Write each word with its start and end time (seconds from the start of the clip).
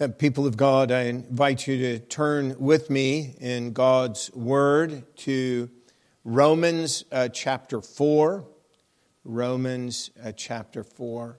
Uh, 0.00 0.08
People 0.08 0.46
of 0.46 0.56
God, 0.56 0.90
I 0.90 1.02
invite 1.02 1.66
you 1.66 1.76
to 1.76 1.98
turn 1.98 2.56
with 2.58 2.88
me 2.88 3.34
in 3.38 3.74
God's 3.74 4.32
Word 4.32 5.04
to 5.18 5.68
Romans 6.24 7.04
uh, 7.12 7.28
chapter 7.28 7.82
4. 7.82 8.46
Romans 9.24 10.10
uh, 10.24 10.32
chapter 10.32 10.82
4. 10.82 11.38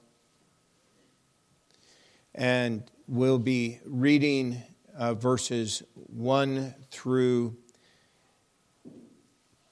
And 2.35 2.83
we'll 3.07 3.39
be 3.39 3.79
reading 3.83 4.61
uh, 4.95 5.15
verses 5.15 5.81
1 5.95 6.75
through 6.91 7.57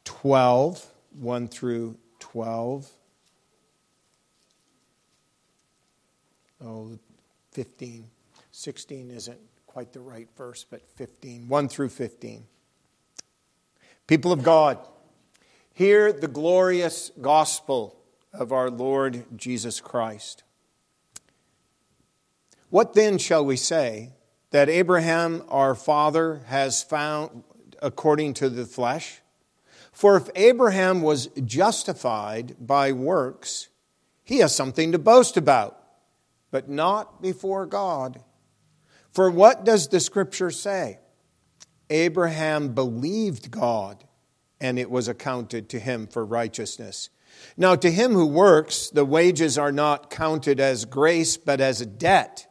12. 0.04 0.84
1 1.20 1.48
through 1.48 1.96
12. 2.18 2.90
Oh, 6.66 6.98
15. 7.52 8.08
16 8.60 9.10
isn't 9.12 9.40
quite 9.68 9.94
the 9.94 10.02
right 10.02 10.28
verse, 10.36 10.66
but 10.70 10.82
15. 10.98 11.48
1 11.48 11.70
through 11.70 11.88
15. 11.88 12.44
People 14.06 14.34
of 14.34 14.44
God, 14.44 14.78
hear 15.74 16.12
the 16.12 16.28
glorious 16.28 17.10
gospel 17.22 17.96
of 18.34 18.52
our 18.52 18.70
Lord 18.70 19.24
Jesus 19.38 19.80
Christ. 19.80 20.44
What 22.70 22.96
then 22.96 23.18
shall 23.18 23.46
we 23.46 23.56
say 23.56 24.10
that 24.52 24.68
Abraham 24.68 25.42
our 25.48 25.74
father 25.74 26.42
has 26.48 26.84
found 26.84 27.44
according 27.82 28.34
to 28.36 28.50
the 28.50 28.66
flesh? 28.66 29.22
For 29.94 30.18
if 30.18 30.30
Abraham 30.36 31.02
was 31.02 31.28
justified 31.46 32.58
by 32.60 32.92
works, 32.92 33.70
he 34.26 34.40
has 34.40 34.54
something 34.54 34.92
to 34.92 35.00
boast 35.00 35.38
about, 35.38 35.82
but 36.52 36.68
not 36.68 37.22
before 37.22 37.66
God. 37.66 38.22
For 39.12 39.30
what 39.30 39.66
does 39.66 39.88
the 39.88 40.00
scripture 40.00 40.52
say? 40.52 41.00
Abraham 41.90 42.74
believed 42.76 43.52
God, 43.52 44.04
and 44.62 44.78
it 44.78 44.92
was 44.92 45.08
accounted 45.08 45.70
to 45.70 45.80
him 45.80 46.08
for 46.08 46.24
righteousness. 46.26 47.10
Now, 47.58 47.76
to 47.76 47.90
him 47.90 48.14
who 48.14 48.26
works, 48.26 48.90
the 48.90 49.06
wages 49.06 49.58
are 49.58 49.72
not 49.72 50.10
counted 50.10 50.60
as 50.60 50.86
grace, 50.86 51.38
but 51.38 51.62
as 51.62 51.82
a 51.82 51.86
debt. 51.86 52.48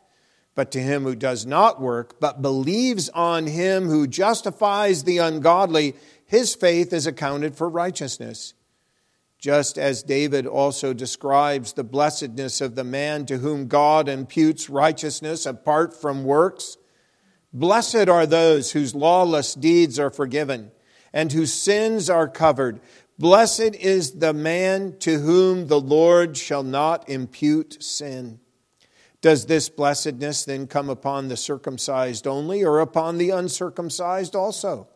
But 0.54 0.72
to 0.72 0.80
him 0.80 1.04
who 1.04 1.14
does 1.14 1.46
not 1.46 1.80
work, 1.80 2.18
but 2.18 2.42
believes 2.42 3.08
on 3.10 3.46
him 3.46 3.86
who 3.86 4.08
justifies 4.08 5.04
the 5.04 5.18
ungodly, 5.18 5.94
his 6.26 6.54
faith 6.54 6.92
is 6.92 7.06
accounted 7.06 7.54
for 7.54 7.68
righteousness. 7.68 8.54
Just 9.38 9.78
as 9.78 10.02
David 10.02 10.46
also 10.46 10.92
describes 10.92 11.72
the 11.72 11.84
blessedness 11.84 12.60
of 12.60 12.74
the 12.74 12.84
man 12.84 13.24
to 13.26 13.38
whom 13.38 13.68
God 13.68 14.08
imputes 14.08 14.68
righteousness 14.68 15.46
apart 15.46 15.94
from 15.94 16.24
works. 16.24 16.76
Blessed 17.52 18.08
are 18.08 18.26
those 18.26 18.72
whose 18.72 18.96
lawless 18.96 19.54
deeds 19.54 19.98
are 19.98 20.10
forgiven 20.10 20.72
and 21.12 21.30
whose 21.30 21.52
sins 21.52 22.10
are 22.10 22.28
covered. 22.28 22.80
Blessed 23.18 23.76
is 23.76 24.18
the 24.18 24.32
man 24.32 24.98
to 25.00 25.20
whom 25.20 25.68
the 25.68 25.80
Lord 25.80 26.36
shall 26.36 26.64
not 26.64 27.08
impute 27.08 27.82
sin. 27.82 28.40
Does 29.20 29.46
this 29.46 29.68
blessedness 29.68 30.44
then 30.44 30.66
come 30.66 30.88
upon 30.88 31.28
the 31.28 31.36
circumcised 31.36 32.26
only 32.26 32.64
or 32.64 32.80
upon 32.80 33.18
the 33.18 33.30
uncircumcised 33.30 34.36
also? 34.36 34.88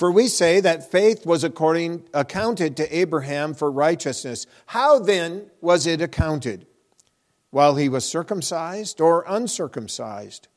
For 0.00 0.10
we 0.10 0.28
say 0.28 0.60
that 0.60 0.90
faith 0.90 1.26
was 1.26 1.44
according, 1.44 2.04
accounted 2.14 2.74
to 2.78 2.96
Abraham 2.96 3.52
for 3.52 3.70
righteousness. 3.70 4.46
How 4.64 4.98
then 4.98 5.50
was 5.60 5.86
it 5.86 6.00
accounted? 6.00 6.66
While 7.50 7.76
he 7.76 7.90
was 7.90 8.06
circumcised 8.06 9.02
or 9.02 9.26
uncircumcised? 9.28 10.48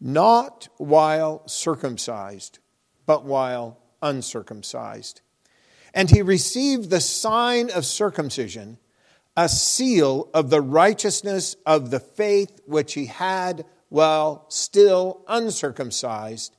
Not 0.00 0.68
while 0.76 1.42
circumcised, 1.48 2.60
but 3.04 3.24
while 3.24 3.80
uncircumcised. 4.00 5.22
And 5.92 6.08
he 6.08 6.22
received 6.22 6.88
the 6.88 7.00
sign 7.00 7.68
of 7.72 7.84
circumcision, 7.84 8.78
a 9.36 9.48
seal 9.48 10.30
of 10.32 10.50
the 10.50 10.62
righteousness 10.62 11.56
of 11.66 11.90
the 11.90 11.98
faith 11.98 12.60
which 12.64 12.94
he 12.94 13.06
had 13.06 13.64
while 13.88 14.46
still 14.50 15.24
uncircumcised 15.26 16.55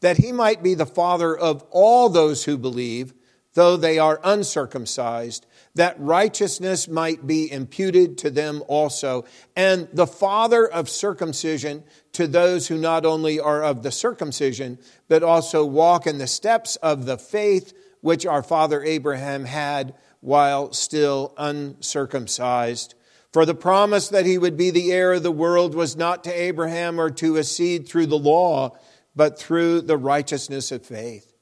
that 0.00 0.16
he 0.16 0.32
might 0.32 0.62
be 0.62 0.74
the 0.74 0.86
father 0.86 1.36
of 1.36 1.64
all 1.70 2.08
those 2.08 2.44
who 2.44 2.56
believe, 2.58 3.14
though 3.54 3.76
they 3.76 3.98
are 3.98 4.20
uncircumcised, 4.22 5.46
that 5.74 5.98
righteousness 6.00 6.88
might 6.88 7.26
be 7.26 7.50
imputed 7.50 8.18
to 8.18 8.30
them 8.30 8.62
also, 8.68 9.24
and 9.56 9.88
the 9.92 10.06
father 10.06 10.66
of 10.66 10.88
circumcision 10.88 11.82
to 12.12 12.26
those 12.26 12.68
who 12.68 12.78
not 12.78 13.04
only 13.04 13.38
are 13.38 13.62
of 13.62 13.82
the 13.82 13.92
circumcision, 13.92 14.78
but 15.08 15.22
also 15.22 15.64
walk 15.64 16.06
in 16.06 16.18
the 16.18 16.26
steps 16.26 16.76
of 16.76 17.06
the 17.06 17.18
faith 17.18 17.72
which 18.00 18.24
our 18.24 18.42
father 18.42 18.82
Abraham 18.82 19.44
had 19.44 19.94
while 20.20 20.72
still 20.72 21.34
uncircumcised. 21.36 22.94
For 23.32 23.46
the 23.46 23.54
promise 23.54 24.08
that 24.08 24.26
he 24.26 24.38
would 24.38 24.56
be 24.56 24.70
the 24.70 24.90
heir 24.90 25.12
of 25.12 25.22
the 25.22 25.30
world 25.30 25.74
was 25.74 25.96
not 25.96 26.24
to 26.24 26.32
Abraham 26.32 27.00
or 27.00 27.10
to 27.10 27.36
a 27.36 27.44
seed 27.44 27.86
through 27.86 28.06
the 28.06 28.18
law 28.18 28.76
but 29.20 29.38
through 29.38 29.82
the 29.82 29.98
righteousness 29.98 30.72
of 30.72 30.82
faith. 30.82 31.34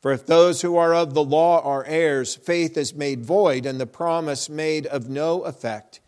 For 0.00 0.12
if 0.12 0.24
those 0.24 0.62
who 0.62 0.76
are 0.76 0.94
of 0.94 1.14
the 1.14 1.24
law 1.24 1.60
are 1.62 1.84
heirs, 1.84 2.36
faith 2.36 2.76
is 2.76 2.94
made 2.94 3.26
void 3.26 3.66
and 3.66 3.80
the 3.80 3.88
promise 3.88 4.48
made 4.48 4.86
of 4.86 5.08
no 5.08 5.42
effect, 5.42 5.98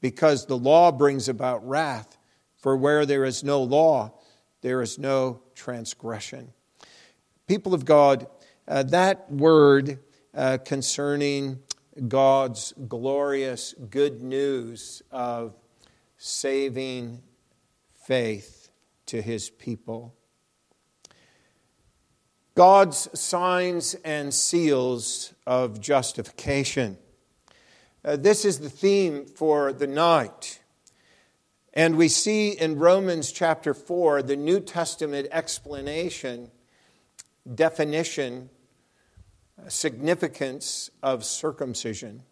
because 0.00 0.46
the 0.46 0.58
law 0.58 0.90
brings 0.90 1.28
about 1.28 1.64
wrath. 1.64 2.18
For 2.56 2.76
where 2.76 3.06
there 3.06 3.24
is 3.24 3.44
no 3.44 3.62
law, 3.62 4.18
there 4.62 4.82
is 4.82 4.98
no 4.98 5.42
transgression. 5.54 6.52
People 7.46 7.74
of 7.74 7.84
God, 7.84 8.26
uh, 8.66 8.82
that 8.82 9.30
word 9.30 10.00
uh, 10.34 10.58
concerning 10.64 11.60
God's 12.08 12.74
glorious 12.88 13.72
good 13.88 14.20
news 14.20 15.00
of 15.12 15.54
saving 16.18 17.22
faith 17.92 18.68
to 19.06 19.22
his 19.22 19.48
people 19.48 20.16
God's 22.54 23.08
signs 23.18 23.94
and 24.04 24.32
seals 24.32 25.32
of 25.46 25.80
justification. 25.80 26.98
Uh, 28.04 28.16
this 28.16 28.44
is 28.44 28.58
the 28.58 28.68
theme 28.68 29.24
for 29.24 29.72
the 29.72 29.86
night. 29.86 30.60
And 31.72 31.96
we 31.96 32.08
see 32.08 32.50
in 32.50 32.78
Romans 32.78 33.32
chapter 33.32 33.72
4 33.72 34.22
the 34.22 34.36
New 34.36 34.60
Testament 34.60 35.28
explanation, 35.30 36.50
definition, 37.54 38.50
significance 39.68 40.90
of 41.02 41.24
circumcision. 41.24 42.22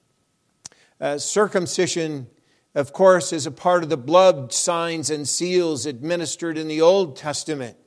Uh, 1.00 1.16
circumcision, 1.16 2.26
of 2.74 2.92
course, 2.92 3.32
is 3.32 3.46
a 3.46 3.50
part 3.50 3.82
of 3.82 3.88
the 3.88 3.96
blood 3.96 4.52
signs 4.52 5.08
and 5.08 5.26
seals 5.26 5.86
administered 5.86 6.58
in 6.58 6.68
the 6.68 6.82
Old 6.82 7.16
Testament. 7.16 7.78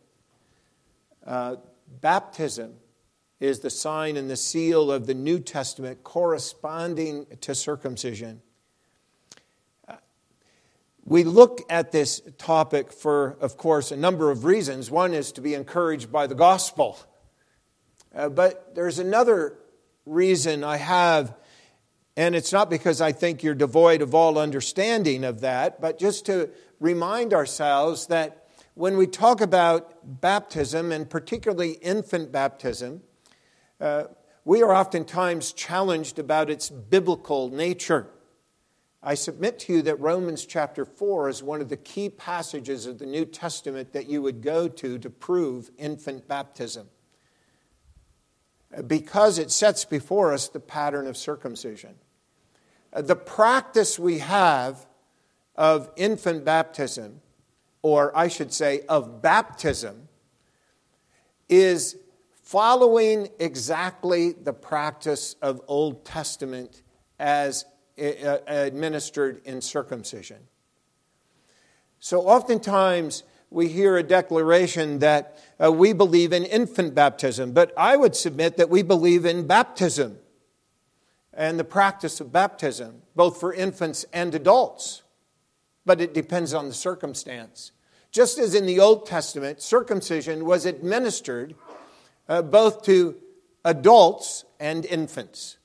Uh, 1.23 1.57
Baptism 2.01 2.75
is 3.39 3.59
the 3.59 3.69
sign 3.69 4.15
and 4.17 4.29
the 4.29 4.37
seal 4.37 4.91
of 4.91 5.05
the 5.05 5.13
New 5.13 5.39
Testament 5.39 6.03
corresponding 6.03 7.25
to 7.41 7.53
circumcision. 7.53 8.41
We 11.05 11.25
look 11.25 11.61
at 11.69 11.91
this 11.91 12.21
topic 12.37 12.93
for, 12.93 13.35
of 13.41 13.57
course, 13.57 13.91
a 13.91 13.97
number 13.97 14.31
of 14.31 14.45
reasons. 14.45 14.89
One 14.89 15.13
is 15.13 15.33
to 15.33 15.41
be 15.41 15.53
encouraged 15.53 16.11
by 16.11 16.27
the 16.27 16.35
gospel. 16.35 16.97
Uh, 18.15 18.29
but 18.29 18.73
there's 18.75 18.99
another 18.99 19.57
reason 20.05 20.63
I 20.63 20.77
have, 20.77 21.35
and 22.15 22.35
it's 22.35 22.53
not 22.53 22.69
because 22.69 23.01
I 23.01 23.11
think 23.11 23.43
you're 23.43 23.53
devoid 23.53 24.01
of 24.01 24.15
all 24.15 24.37
understanding 24.37 25.25
of 25.25 25.41
that, 25.41 25.81
but 25.81 25.99
just 25.99 26.25
to 26.27 26.49
remind 26.79 27.33
ourselves 27.33 28.07
that 28.07 28.42
when 28.75 28.97
we 28.97 29.05
talk 29.05 29.41
about 29.41 30.21
baptism, 30.21 30.91
and 30.91 31.09
particularly 31.09 31.73
infant 31.73 32.31
baptism, 32.31 33.01
uh, 33.79 34.05
we 34.45 34.61
are 34.63 34.73
oftentimes 34.73 35.53
challenged 35.53 36.19
about 36.19 36.49
its 36.49 36.69
biblical 36.69 37.49
nature. 37.49 38.07
I 39.01 39.15
submit 39.15 39.59
to 39.59 39.73
you 39.73 39.81
that 39.83 39.99
Romans 39.99 40.45
chapter 40.45 40.85
4 40.85 41.29
is 41.29 41.43
one 41.43 41.61
of 41.61 41.69
the 41.69 41.77
key 41.77 42.09
passages 42.09 42.85
of 42.85 42.99
the 42.99 43.05
New 43.05 43.25
Testament 43.25 43.93
that 43.93 44.07
you 44.09 44.21
would 44.21 44.41
go 44.41 44.67
to 44.67 44.97
to 44.97 45.09
prove 45.09 45.69
infant 45.77 46.27
baptism 46.27 46.87
because 48.87 49.37
it 49.37 49.51
sets 49.51 49.85
before 49.85 50.33
us 50.33 50.47
the 50.47 50.59
pattern 50.59 51.05
of 51.05 51.15
circumcision. 51.15 51.95
Uh, 52.91 53.01
the 53.01 53.15
practice 53.15 53.99
we 53.99 54.19
have 54.19 54.87
of 55.55 55.91
infant 55.95 56.43
baptism 56.43 57.21
or 57.83 58.17
I 58.17 58.29
should 58.29 58.51
say, 58.51 58.81
of 58.89 59.21
baptism, 59.21 60.07
is 61.47 61.97
following 62.41 63.29
exactly 63.39 64.31
the 64.31 64.53
practice 64.53 65.35
of 65.41 65.61
Old 65.67 66.03
Testament 66.05 66.81
as 67.19 67.65
eh, 67.97 68.13
eh, 68.19 68.37
administered 68.47 69.41
in 69.45 69.61
circumcision. 69.61 70.37
So, 71.99 72.21
oftentimes, 72.21 73.23
we 73.49 73.67
hear 73.67 73.97
a 73.97 74.03
declaration 74.03 74.99
that 74.99 75.37
uh, 75.63 75.71
we 75.71 75.93
believe 75.93 76.33
in 76.33 76.43
infant 76.43 76.95
baptism, 76.95 77.51
but 77.51 77.71
I 77.77 77.95
would 77.95 78.15
submit 78.15 78.57
that 78.57 78.69
we 78.69 78.81
believe 78.81 79.25
in 79.25 79.45
baptism 79.45 80.17
and 81.33 81.59
the 81.59 81.63
practice 81.63 82.19
of 82.19 82.31
baptism, 82.31 83.01
both 83.15 83.39
for 83.39 83.53
infants 83.53 84.05
and 84.11 84.33
adults. 84.33 85.03
But 85.85 86.01
it 86.01 86.13
depends 86.13 86.53
on 86.53 86.67
the 86.67 86.73
circumstance. 86.73 87.71
Just 88.11 88.37
as 88.37 88.55
in 88.55 88.65
the 88.65 88.79
Old 88.79 89.05
Testament, 89.05 89.61
circumcision 89.61 90.45
was 90.45 90.65
administered 90.65 91.55
uh, 92.29 92.41
both 92.41 92.83
to 92.83 93.15
adults 93.65 94.45
and 94.59 94.85
infants, 94.85 95.57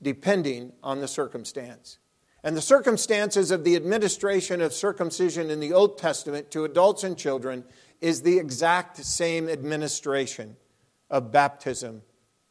depending 0.00 0.72
on 0.82 1.00
the 1.00 1.08
circumstance. 1.08 1.98
And 2.42 2.56
the 2.56 2.62
circumstances 2.62 3.50
of 3.50 3.64
the 3.64 3.76
administration 3.76 4.60
of 4.60 4.72
circumcision 4.72 5.50
in 5.50 5.60
the 5.60 5.72
Old 5.72 5.98
Testament 5.98 6.50
to 6.52 6.64
adults 6.64 7.04
and 7.04 7.16
children 7.16 7.64
is 8.00 8.22
the 8.22 8.38
exact 8.38 8.96
same 8.98 9.48
administration 9.48 10.56
of 11.10 11.32
baptism 11.32 12.02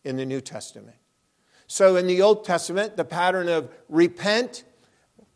in 0.04 0.18
the 0.18 0.26
New 0.26 0.42
Testament. 0.42 0.98
So 1.68 1.96
in 1.96 2.08
the 2.08 2.22
Old 2.22 2.46
Testament, 2.46 2.98
the 2.98 3.06
pattern 3.06 3.50
of 3.50 3.70
repent, 3.90 4.64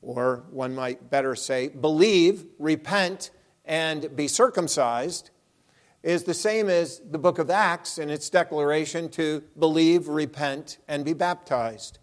or 0.01 0.43
one 0.49 0.75
might 0.75 1.09
better 1.09 1.35
say, 1.35 1.67
believe, 1.69 2.45
repent, 2.59 3.31
and 3.65 4.15
be 4.15 4.27
circumcised, 4.27 5.29
is 6.03 6.23
the 6.23 6.33
same 6.33 6.69
as 6.69 6.99
the 6.99 7.19
book 7.19 7.37
of 7.37 7.49
Acts 7.49 7.97
in 7.97 8.09
its 8.09 8.29
declaration 8.29 9.09
to 9.09 9.43
believe, 9.57 10.07
repent, 10.07 10.79
and 10.87 11.05
be 11.05 11.13
baptized 11.13 11.99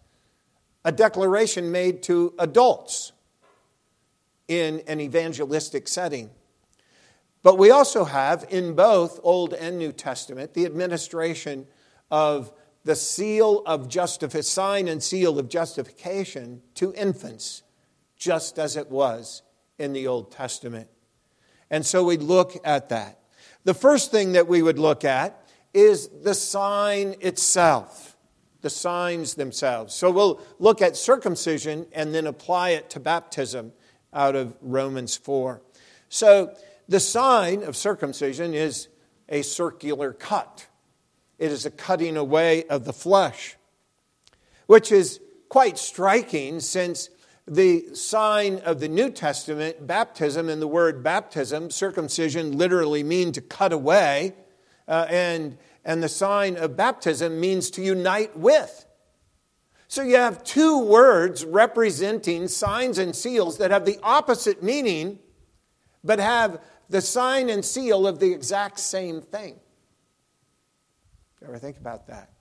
a 0.85 0.91
declaration 0.91 1.71
made 1.71 2.01
to 2.03 2.33
adults 2.39 3.11
in 4.47 4.81
an 4.87 4.99
evangelistic 4.99 5.87
setting. 5.87 6.29
But 7.43 7.57
we 7.57 7.69
also 7.71 8.05
have 8.05 8.45
in 8.49 8.73
both 8.73 9.19
Old 9.23 9.53
and 9.53 9.77
New 9.77 9.91
Testament 9.91 10.53
the 10.53 10.65
administration 10.65 11.67
of 12.09 12.51
the 12.83 12.95
seal 12.95 13.61
of 13.65 13.87
justification, 13.87 14.43
sign 14.43 14.87
and 14.87 15.03
seal 15.03 15.37
of 15.37 15.49
justification 15.49 16.61
to 16.75 16.93
infants, 16.93 17.63
just 18.19 18.59
as 18.59 18.77
it 18.77 18.91
was 18.91 19.41
in 19.79 19.93
the 19.93 20.05
Old 20.05 20.31
Testament. 20.31 20.87
And 21.71 21.83
so 21.83 22.03
we 22.03 22.17
look 22.17 22.55
at 22.63 22.89
that. 22.89 23.19
The 23.63 23.73
first 23.73 24.11
thing 24.11 24.33
that 24.33 24.47
we 24.47 24.61
would 24.61 24.77
look 24.77 25.03
at 25.03 25.49
is 25.73 26.09
the 26.09 26.35
sign 26.35 27.15
itself 27.19 28.15
the 28.61 28.69
signs 28.69 29.35
themselves. 29.35 29.93
So 29.93 30.11
we'll 30.11 30.41
look 30.59 30.81
at 30.81 30.97
circumcision 30.97 31.87
and 31.93 32.13
then 32.13 32.27
apply 32.27 32.71
it 32.71 32.89
to 32.91 32.99
baptism 32.99 33.71
out 34.13 34.35
of 34.35 34.55
Romans 34.61 35.15
4. 35.15 35.61
So 36.09 36.55
the 36.87 36.99
sign 36.99 37.63
of 37.63 37.75
circumcision 37.75 38.53
is 38.53 38.87
a 39.29 39.43
circular 39.43 40.11
cut, 40.11 40.67
it 41.37 41.51
is 41.51 41.65
a 41.65 41.71
cutting 41.71 42.17
away 42.17 42.63
of 42.65 42.83
the 42.83 42.93
flesh, 42.93 43.55
which 44.65 44.91
is 44.91 45.19
quite 45.47 45.77
striking 45.77 46.59
since 46.59 47.09
the 47.49 47.95
sign 47.95 48.59
of 48.59 48.79
the 48.79 48.87
New 48.87 49.09
Testament, 49.09 49.85
baptism, 49.85 50.47
and 50.49 50.61
the 50.61 50.67
word 50.67 51.03
baptism, 51.03 51.71
circumcision 51.71 52.57
literally 52.57 53.03
mean 53.03 53.31
to 53.33 53.41
cut 53.41 53.73
away. 53.73 54.35
Uh, 54.87 55.05
and 55.09 55.57
and 55.85 56.03
the 56.03 56.09
sign 56.09 56.57
of 56.57 56.75
baptism 56.75 57.39
means 57.39 57.71
to 57.71 57.81
unite 57.81 58.37
with. 58.37 58.85
So 59.87 60.03
you 60.03 60.17
have 60.17 60.43
two 60.43 60.79
words 60.79 61.43
representing 61.43 62.47
signs 62.47 62.99
and 62.99 63.15
seals 63.15 63.57
that 63.57 63.71
have 63.71 63.85
the 63.85 63.97
opposite 64.03 64.61
meaning, 64.61 65.17
but 66.03 66.19
have 66.19 66.61
the 66.89 67.01
sign 67.01 67.49
and 67.49 67.65
seal 67.65 68.05
of 68.05 68.19
the 68.19 68.31
exact 68.31 68.79
same 68.79 69.21
thing. 69.21 69.59
Ever 71.43 71.57
think 71.57 71.77
about 71.77 72.07
that? 72.07 72.33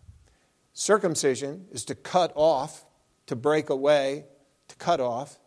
Circumcision 0.74 1.66
is 1.70 1.84
to 1.86 1.94
cut 1.94 2.32
off, 2.34 2.84
to 3.26 3.36
break 3.36 3.70
away, 3.70 4.26
cut 4.78 5.00
off, 5.00 5.38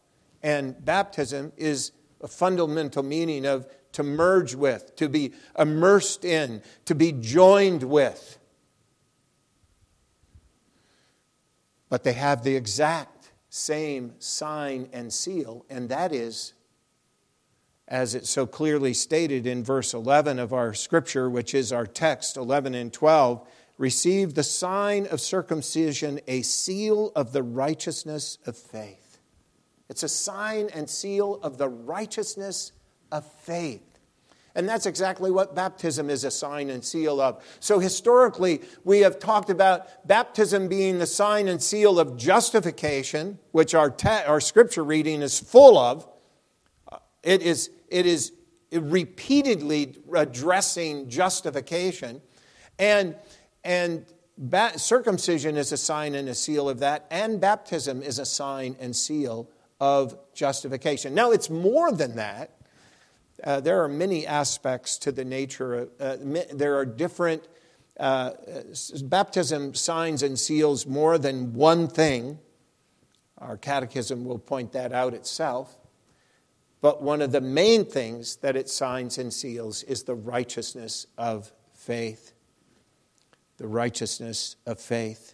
and 0.44 0.84
baptism 0.84 1.52
is 1.58 1.92
a 2.22 2.28
fundamental 2.28 3.04
meaning 3.04 3.46
of 3.46 3.68
to 3.94 4.04
merge 4.04 4.56
with, 4.56 4.96
to 4.96 5.10
be 5.10 5.34
immersed 5.58 6.24
in, 6.24 6.62
to 6.86 6.96
be 6.96 7.12
joined 7.12 7.84
with. 7.84 8.38
But 11.90 12.04
they 12.04 12.14
have 12.14 12.44
the 12.44 12.56
exact 12.56 13.32
same 13.50 14.14
sign 14.20 14.88
and 14.94 15.12
seal, 15.12 15.66
and 15.70 15.90
that 15.90 16.14
is, 16.14 16.54
as 17.88 18.16
it 18.16 18.26
so 18.26 18.48
clearly 18.48 18.94
stated 18.94 19.46
in 19.46 19.64
verse 19.64 19.94
11 19.94 20.40
of 20.40 20.54
our 20.54 20.74
scripture, 20.74 21.30
which 21.30 21.54
is 21.54 21.74
our 21.74 21.86
text, 21.86 22.38
11 22.38 22.74
and 22.74 22.94
12 22.94 23.46
receive 23.82 24.36
the 24.36 24.44
sign 24.44 25.08
of 25.08 25.20
circumcision, 25.20 26.20
a 26.28 26.44
seal 26.44 27.12
of 27.16 27.34
the 27.34 27.42
righteousness 27.42 28.38
of 28.46 28.56
faith. 28.56 29.11
It's 29.92 30.04
a 30.04 30.08
sign 30.08 30.70
and 30.74 30.90
seal 30.90 31.42
of 31.44 31.58
the 31.58 31.68
righteousness 31.68 32.72
of 33.12 33.26
faith. 33.26 34.00
And 34.56 34.68
that's 34.68 34.86
exactly 34.86 35.32
what 35.32 35.54
baptism 35.54 36.10
is 36.10 36.24
a 36.24 36.32
sign 36.32 36.70
and 36.70 36.82
seal 36.82 37.20
of. 37.20 37.44
So, 37.60 37.78
historically, 37.78 38.62
we 38.86 39.00
have 39.00 39.20
talked 39.20 39.50
about 39.50 40.08
baptism 40.08 40.70
being 40.70 40.98
the 40.98 41.06
sign 41.06 41.50
and 41.50 41.62
seal 41.62 42.00
of 42.00 42.16
justification, 42.16 43.38
which 43.52 43.76
our, 43.76 43.90
te- 43.90 44.24
our 44.26 44.40
scripture 44.40 44.86
reading 44.86 45.22
is 45.22 45.42
full 45.42 45.78
of. 45.78 46.08
It 47.22 47.42
is, 47.42 47.70
it 47.90 48.06
is 48.06 48.32
repeatedly 48.72 49.98
addressing 50.16 51.10
justification. 51.10 52.22
And, 52.80 53.18
and 53.66 54.06
ba- 54.38 54.80
circumcision 54.80 55.58
is 55.58 55.74
a 55.74 55.78
sign 55.78 56.16
and 56.16 56.30
a 56.30 56.34
seal 56.34 56.70
of 56.70 56.80
that, 56.80 57.08
and 57.12 57.42
baptism 57.42 58.02
is 58.02 58.20
a 58.20 58.26
sign 58.26 58.78
and 58.80 58.96
seal 58.96 59.50
of 59.82 60.16
justification. 60.36 61.16
Now, 61.16 61.32
it's 61.32 61.50
more 61.50 61.92
than 61.92 62.16
that. 62.18 62.52
Uh, 63.44 63.60
there 63.60 63.84
are 63.84 63.88
many 63.88 64.28
aspects 64.28 65.00
to 65.00 65.12
the 65.12 65.26
nature 65.26 65.74
of, 65.74 65.90
uh, 66.00 66.18
there 66.54 66.78
are 66.78 66.86
different 66.86 67.48
uh, 68.00 68.32
baptism 69.04 69.74
signs 69.74 70.22
and 70.22 70.38
seals 70.38 70.86
more 70.86 71.18
than 71.18 71.54
one 71.54 71.88
thing. 71.88 72.38
Our 73.40 73.58
catechism 73.58 74.24
will 74.24 74.38
point 74.38 74.72
that 74.74 74.94
out 74.94 75.16
itself. 75.16 75.76
But 76.80 77.02
one 77.02 77.22
of 77.22 77.32
the 77.32 77.42
main 77.42 77.86
things 77.86 78.36
that 78.38 78.56
it 78.56 78.70
signs 78.70 79.18
and 79.18 79.34
seals 79.34 79.82
is 79.84 80.04
the 80.04 80.16
righteousness 80.16 81.08
of 81.18 81.52
faith. 81.74 82.34
The 83.58 83.68
righteousness 83.68 84.58
of 84.68 84.80
faith. 84.80 85.34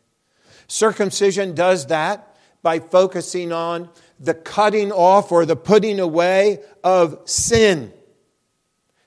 Circumcision 0.67 1.53
does 1.53 1.87
that 1.87 2.37
by 2.61 2.79
focusing 2.79 3.51
on 3.51 3.89
the 4.19 4.33
cutting 4.33 4.91
off 4.91 5.31
or 5.31 5.45
the 5.45 5.55
putting 5.55 5.99
away 5.99 6.59
of 6.83 7.19
sin 7.25 7.93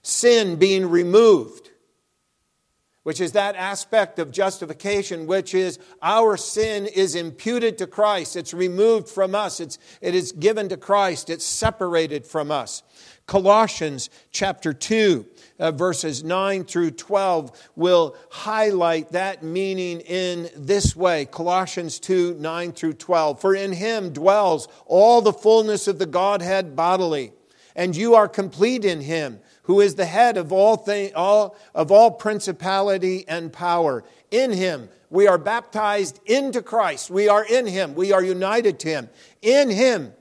sin 0.03 0.57
being 0.57 0.89
removed, 0.89 1.71
which 3.03 3.21
is 3.21 3.33
that 3.33 3.57
aspect 3.57 4.19
of 4.19 4.31
justification, 4.31 5.27
which 5.27 5.55
is 5.55 5.79
our 6.03 6.37
sin 6.37 6.87
is 6.87 7.15
imputed 7.15 7.79
to 7.79 7.87
Christ. 7.87 8.37
It's 8.37 8.55
removed 8.55 9.09
from 9.09 9.35
us. 9.35 9.61
It's, 9.61 9.79
it 10.01 10.15
is 10.15 10.33
given 10.33 10.69
to 10.69 10.77
Christ. 10.77 11.31
It's 11.31 11.45
separated 11.45 12.27
from 12.27 12.51
us. 12.51 12.83
Colossians 13.27 14.11
chapter 14.31 14.73
2, 14.73 15.25
uh, 15.61 15.71
verses 15.71 16.25
9 16.25 16.65
through 16.65 16.93
12 16.93 17.71
will 17.77 18.17
highlight 18.31 19.13
that 19.13 19.43
meaning 19.43 20.01
in 20.01 20.49
this 20.57 20.97
way. 20.97 21.27
Colossians 21.27 22.01
2, 22.01 22.35
9 22.35 22.73
through 22.73 22.95
12. 22.95 23.41
For 23.41 23.55
in 23.55 23.73
him 23.73 24.13
dwells 24.13 24.67
all 24.87 25.21
the 25.21 25.33
fullness 25.33 25.87
of 25.87 25.99
the 25.99 26.07
Godhead 26.07 26.75
bodily, 26.75 27.33
and 27.77 27.95
you 27.95 28.15
are 28.15 28.27
complete 28.27 28.85
in 28.85 29.03
him 29.03 29.41
who 29.65 29.81
is 29.81 29.95
the 29.95 30.07
head 30.07 30.37
of 30.37 30.51
all, 30.51 30.77
thing, 30.77 31.13
all, 31.15 31.57
of 31.75 31.93
all 31.93 32.11
principality 32.11 33.25
and 33.29 33.53
power. 33.53 34.03
In 34.31 34.53
him, 34.53 34.89
we 35.11 35.29
are 35.29 35.39
baptized 35.39 36.19
into 36.27 36.63
Christ. 36.63 37.11
We 37.11 37.29
are 37.29 37.45
in 37.45 37.67
him. 37.67 37.95
We 37.95 38.13
are 38.13 38.23
united 38.23 38.81
to 38.81 38.89
him. 38.89 39.11
In 39.43 39.71
him, 39.71 40.13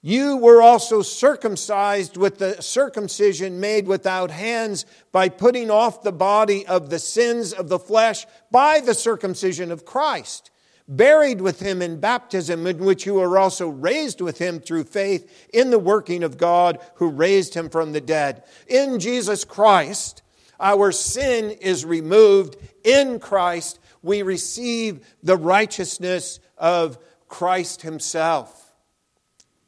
you 0.00 0.36
were 0.36 0.62
also 0.62 1.02
circumcised 1.02 2.16
with 2.16 2.38
the 2.38 2.62
circumcision 2.62 3.58
made 3.58 3.86
without 3.86 4.30
hands 4.30 4.86
by 5.10 5.28
putting 5.28 5.70
off 5.70 6.02
the 6.02 6.12
body 6.12 6.66
of 6.66 6.90
the 6.90 6.98
sins 6.98 7.52
of 7.52 7.68
the 7.68 7.78
flesh 7.78 8.26
by 8.50 8.80
the 8.80 8.94
circumcision 8.94 9.72
of 9.72 9.84
Christ 9.84 10.50
buried 10.88 11.40
with 11.42 11.60
him 11.60 11.82
in 11.82 12.00
baptism, 12.00 12.66
in 12.66 12.78
which 12.78 13.04
you 13.04 13.14
were 13.14 13.38
also 13.38 13.68
raised 13.68 14.20
with 14.20 14.38
him 14.38 14.58
through 14.58 14.84
faith 14.84 15.48
in 15.52 15.70
the 15.70 15.78
working 15.78 16.22
of 16.22 16.38
God 16.38 16.80
who 16.94 17.10
raised 17.10 17.54
him 17.54 17.68
from 17.68 17.92
the 17.92 18.00
dead. 18.00 18.42
In 18.66 18.98
Jesus 18.98 19.44
Christ, 19.44 20.22
our 20.58 20.90
sin 20.90 21.50
is 21.50 21.84
removed. 21.84 22.56
In 22.82 23.20
Christ, 23.20 23.78
we 24.02 24.22
receive 24.22 25.06
the 25.22 25.36
righteousness 25.36 26.40
of 26.56 26.98
Christ 27.28 27.82
himself. 27.82 28.67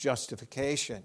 Justification. 0.00 1.02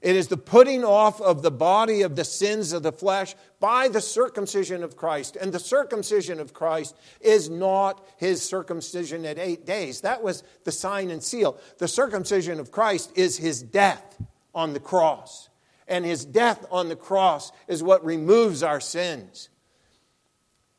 It 0.00 0.14
is 0.14 0.28
the 0.28 0.36
putting 0.36 0.84
off 0.84 1.20
of 1.20 1.42
the 1.42 1.50
body 1.50 2.02
of 2.02 2.14
the 2.14 2.24
sins 2.24 2.72
of 2.72 2.84
the 2.84 2.92
flesh 2.92 3.34
by 3.58 3.88
the 3.88 4.00
circumcision 4.00 4.84
of 4.84 4.96
Christ. 4.96 5.36
And 5.36 5.52
the 5.52 5.58
circumcision 5.58 6.38
of 6.38 6.54
Christ 6.54 6.96
is 7.20 7.50
not 7.50 8.06
his 8.16 8.40
circumcision 8.40 9.26
at 9.26 9.38
eight 9.38 9.66
days. 9.66 10.02
That 10.02 10.22
was 10.22 10.44
the 10.62 10.70
sign 10.70 11.10
and 11.10 11.22
seal. 11.22 11.58
The 11.78 11.88
circumcision 11.88 12.60
of 12.60 12.70
Christ 12.70 13.10
is 13.16 13.36
his 13.36 13.62
death 13.62 14.22
on 14.54 14.74
the 14.74 14.80
cross. 14.80 15.48
And 15.88 16.04
his 16.04 16.24
death 16.24 16.64
on 16.70 16.88
the 16.88 16.96
cross 16.96 17.50
is 17.66 17.82
what 17.82 18.04
removes 18.04 18.62
our 18.62 18.80
sins. 18.80 19.48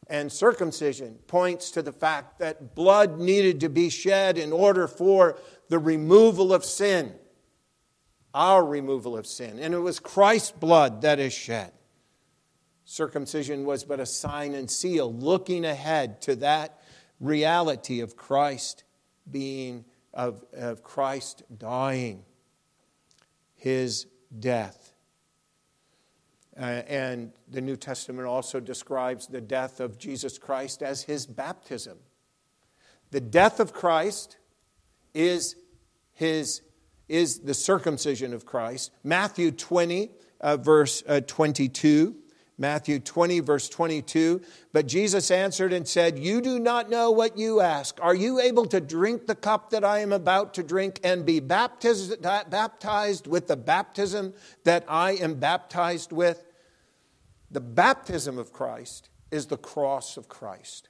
And 0.07 0.31
circumcision 0.31 1.15
points 1.27 1.71
to 1.71 1.81
the 1.81 1.91
fact 1.91 2.39
that 2.39 2.75
blood 2.75 3.19
needed 3.19 3.59
to 3.61 3.69
be 3.69 3.89
shed 3.89 4.37
in 4.37 4.53
order 4.53 4.87
for 4.87 5.37
the 5.67 5.79
removal 5.79 6.53
of 6.53 6.63
sin, 6.63 7.13
our 8.35 8.63
removal 8.63 9.17
of 9.17 9.25
sin. 9.25 9.57
And 9.59 9.73
it 9.73 9.79
was 9.79 9.99
Christ's 9.99 10.51
blood 10.51 11.01
that 11.01 11.19
is 11.19 11.33
shed. 11.33 11.71
Circumcision 12.83 13.65
was 13.65 13.83
but 13.83 13.99
a 13.99 14.05
sign 14.05 14.53
and 14.53 14.69
seal, 14.69 15.11
looking 15.11 15.65
ahead 15.65 16.21
to 16.23 16.35
that 16.35 16.79
reality 17.19 18.01
of 18.01 18.15
Christ 18.15 18.83
being, 19.31 19.85
of, 20.13 20.43
of 20.53 20.83
Christ 20.83 21.43
dying, 21.57 22.23
his 23.55 24.05
death. 24.37 24.93
Uh, 26.57 26.83
and 26.87 27.31
the 27.49 27.61
New 27.61 27.75
Testament 27.75 28.27
also 28.27 28.59
describes 28.59 29.27
the 29.27 29.41
death 29.41 29.79
of 29.79 29.97
Jesus 29.97 30.37
Christ 30.37 30.83
as 30.83 31.03
his 31.03 31.25
baptism. 31.25 31.97
The 33.11 33.21
death 33.21 33.59
of 33.59 33.73
Christ 33.73 34.37
is, 35.13 35.55
his, 36.13 36.61
is 37.07 37.39
the 37.39 37.53
circumcision 37.53 38.33
of 38.33 38.45
Christ. 38.45 38.91
Matthew 39.03 39.51
20, 39.51 40.11
uh, 40.41 40.57
verse 40.57 41.03
uh, 41.07 41.21
22. 41.21 42.15
Matthew 42.57 42.99
20, 42.99 43.41
verse 43.41 43.67
22. 43.67 44.41
But 44.71 44.87
Jesus 44.87 45.29
answered 45.29 45.73
and 45.73 45.87
said, 45.87 46.17
You 46.17 46.41
do 46.41 46.57
not 46.57 46.89
know 46.89 47.11
what 47.11 47.37
you 47.37 47.59
ask. 47.59 47.99
Are 48.01 48.15
you 48.15 48.39
able 48.39 48.65
to 48.67 48.79
drink 48.79 49.27
the 49.27 49.35
cup 49.35 49.71
that 49.71 49.83
I 49.83 49.99
am 49.99 50.13
about 50.13 50.53
to 50.55 50.63
drink 50.63 50.99
and 51.03 51.25
be 51.25 51.39
baptized, 51.39 52.21
baptized 52.21 53.27
with 53.27 53.47
the 53.47 53.57
baptism 53.57 54.33
that 54.63 54.85
I 54.87 55.11
am 55.13 55.35
baptized 55.35 56.11
with? 56.11 56.45
The 57.51 57.61
baptism 57.61 58.37
of 58.37 58.53
Christ 58.53 59.09
is 59.31 59.47
the 59.47 59.57
cross 59.57 60.17
of 60.17 60.29
Christ. 60.29 60.89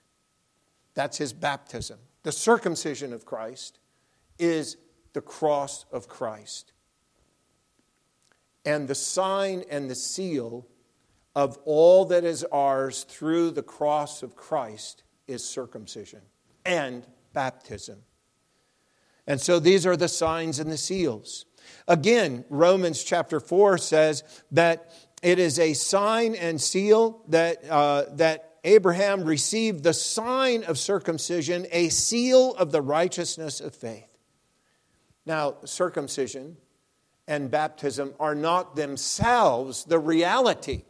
That's 0.94 1.18
his 1.18 1.34
baptism. 1.34 2.00
The 2.24 2.32
circumcision 2.32 3.12
of 3.12 3.26
Christ 3.26 3.80
is 4.40 4.78
the 5.16 5.22
cross 5.22 5.86
of 5.92 6.08
Christ. 6.08 6.74
And 8.66 8.88
the 8.88 8.96
sign 8.96 9.64
and 9.72 9.90
the 9.90 9.96
seal 9.96 10.68
of 11.34 11.58
all 11.66 12.06
that 12.06 12.24
is 12.24 12.44
ours 12.52 13.06
through 13.06 13.52
the 13.52 13.64
cross 13.64 14.24
of 14.24 14.36
Christ 14.36 15.04
is 15.28 15.44
circumcision 15.44 16.22
and 16.66 17.08
baptism. 17.34 18.00
And 19.26 19.40
so 19.40 19.60
these 19.60 19.86
are 19.86 19.98
the 19.98 20.10
signs 20.10 20.60
and 20.60 20.70
the 20.70 20.78
seals. 20.78 21.46
Again, 21.88 22.44
Romans 22.50 23.02
chapter 23.02 23.40
4 23.40 23.78
says 23.78 24.24
that 24.52 24.92
it 25.24 25.40
is 25.40 25.58
a 25.60 25.74
sign 25.74 26.36
and 26.36 26.62
seal 26.62 27.24
that, 27.30 27.64
uh, 27.70 28.04
that 28.16 28.58
Abraham 28.66 29.24
received 29.24 29.84
the 29.84 29.94
sign 29.94 30.66
of 30.66 30.78
circumcision, 30.78 31.68
a 31.72 31.88
seal 31.88 32.54
of 32.56 32.74
the 32.74 32.82
righteousness 32.82 33.62
of 33.62 33.74
faith. 33.74 34.15
Now, 35.26 35.56
circumcision 35.66 36.58
and 37.28 37.50
baptism 37.50 38.14
are 38.20 38.36
not 38.36 38.76
themselves 38.76 39.86
the 39.86 40.00
reality. 40.00 40.84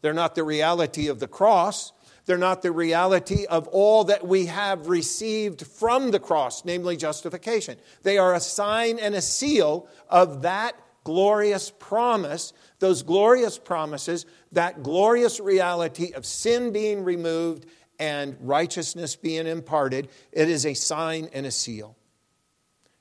They're 0.00 0.12
not 0.12 0.34
the 0.34 0.44
reality 0.44 1.08
of 1.08 1.18
the 1.18 1.28
cross. 1.28 1.92
They're 2.24 2.38
not 2.38 2.62
the 2.62 2.70
reality 2.70 3.46
of 3.46 3.66
all 3.68 4.04
that 4.04 4.26
we 4.26 4.46
have 4.46 4.88
received 4.88 5.66
from 5.66 6.12
the 6.12 6.20
cross, 6.20 6.64
namely 6.64 6.96
justification. 6.96 7.78
They 8.02 8.18
are 8.18 8.34
a 8.34 8.40
sign 8.40 8.98
and 9.00 9.14
a 9.14 9.22
seal 9.22 9.88
of 10.08 10.42
that 10.42 10.76
glorious 11.04 11.72
promise, 11.78 12.52
those 12.78 13.02
glorious 13.02 13.58
promises, 13.58 14.24
that 14.52 14.84
glorious 14.84 15.40
reality 15.40 16.12
of 16.12 16.24
sin 16.24 16.72
being 16.72 17.02
removed 17.02 17.66
and 17.98 18.36
righteousness 18.40 19.16
being 19.16 19.48
imparted. 19.48 20.08
It 20.30 20.48
is 20.48 20.64
a 20.64 20.74
sign 20.74 21.28
and 21.32 21.44
a 21.44 21.50
seal. 21.50 21.96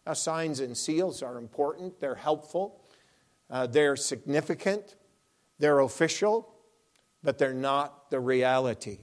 Now, 0.05 0.13
signs 0.13 0.59
and 0.59 0.75
seals 0.75 1.21
are 1.21 1.37
important, 1.37 1.99
they're 1.99 2.15
helpful, 2.15 2.81
uh, 3.49 3.67
they're 3.67 3.95
significant, 3.95 4.95
they're 5.59 5.79
official, 5.79 6.53
but 7.23 7.37
they're 7.37 7.53
not 7.53 8.09
the 8.09 8.19
reality. 8.19 8.99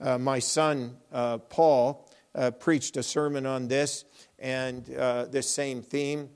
Uh, 0.00 0.18
my 0.18 0.40
son, 0.40 0.96
uh, 1.12 1.38
Paul, 1.38 2.10
uh, 2.34 2.50
preached 2.50 2.96
a 2.96 3.02
sermon 3.02 3.46
on 3.46 3.68
this 3.68 4.04
and 4.40 4.92
uh, 4.96 5.26
this 5.26 5.48
same 5.48 5.82
theme. 5.82 6.28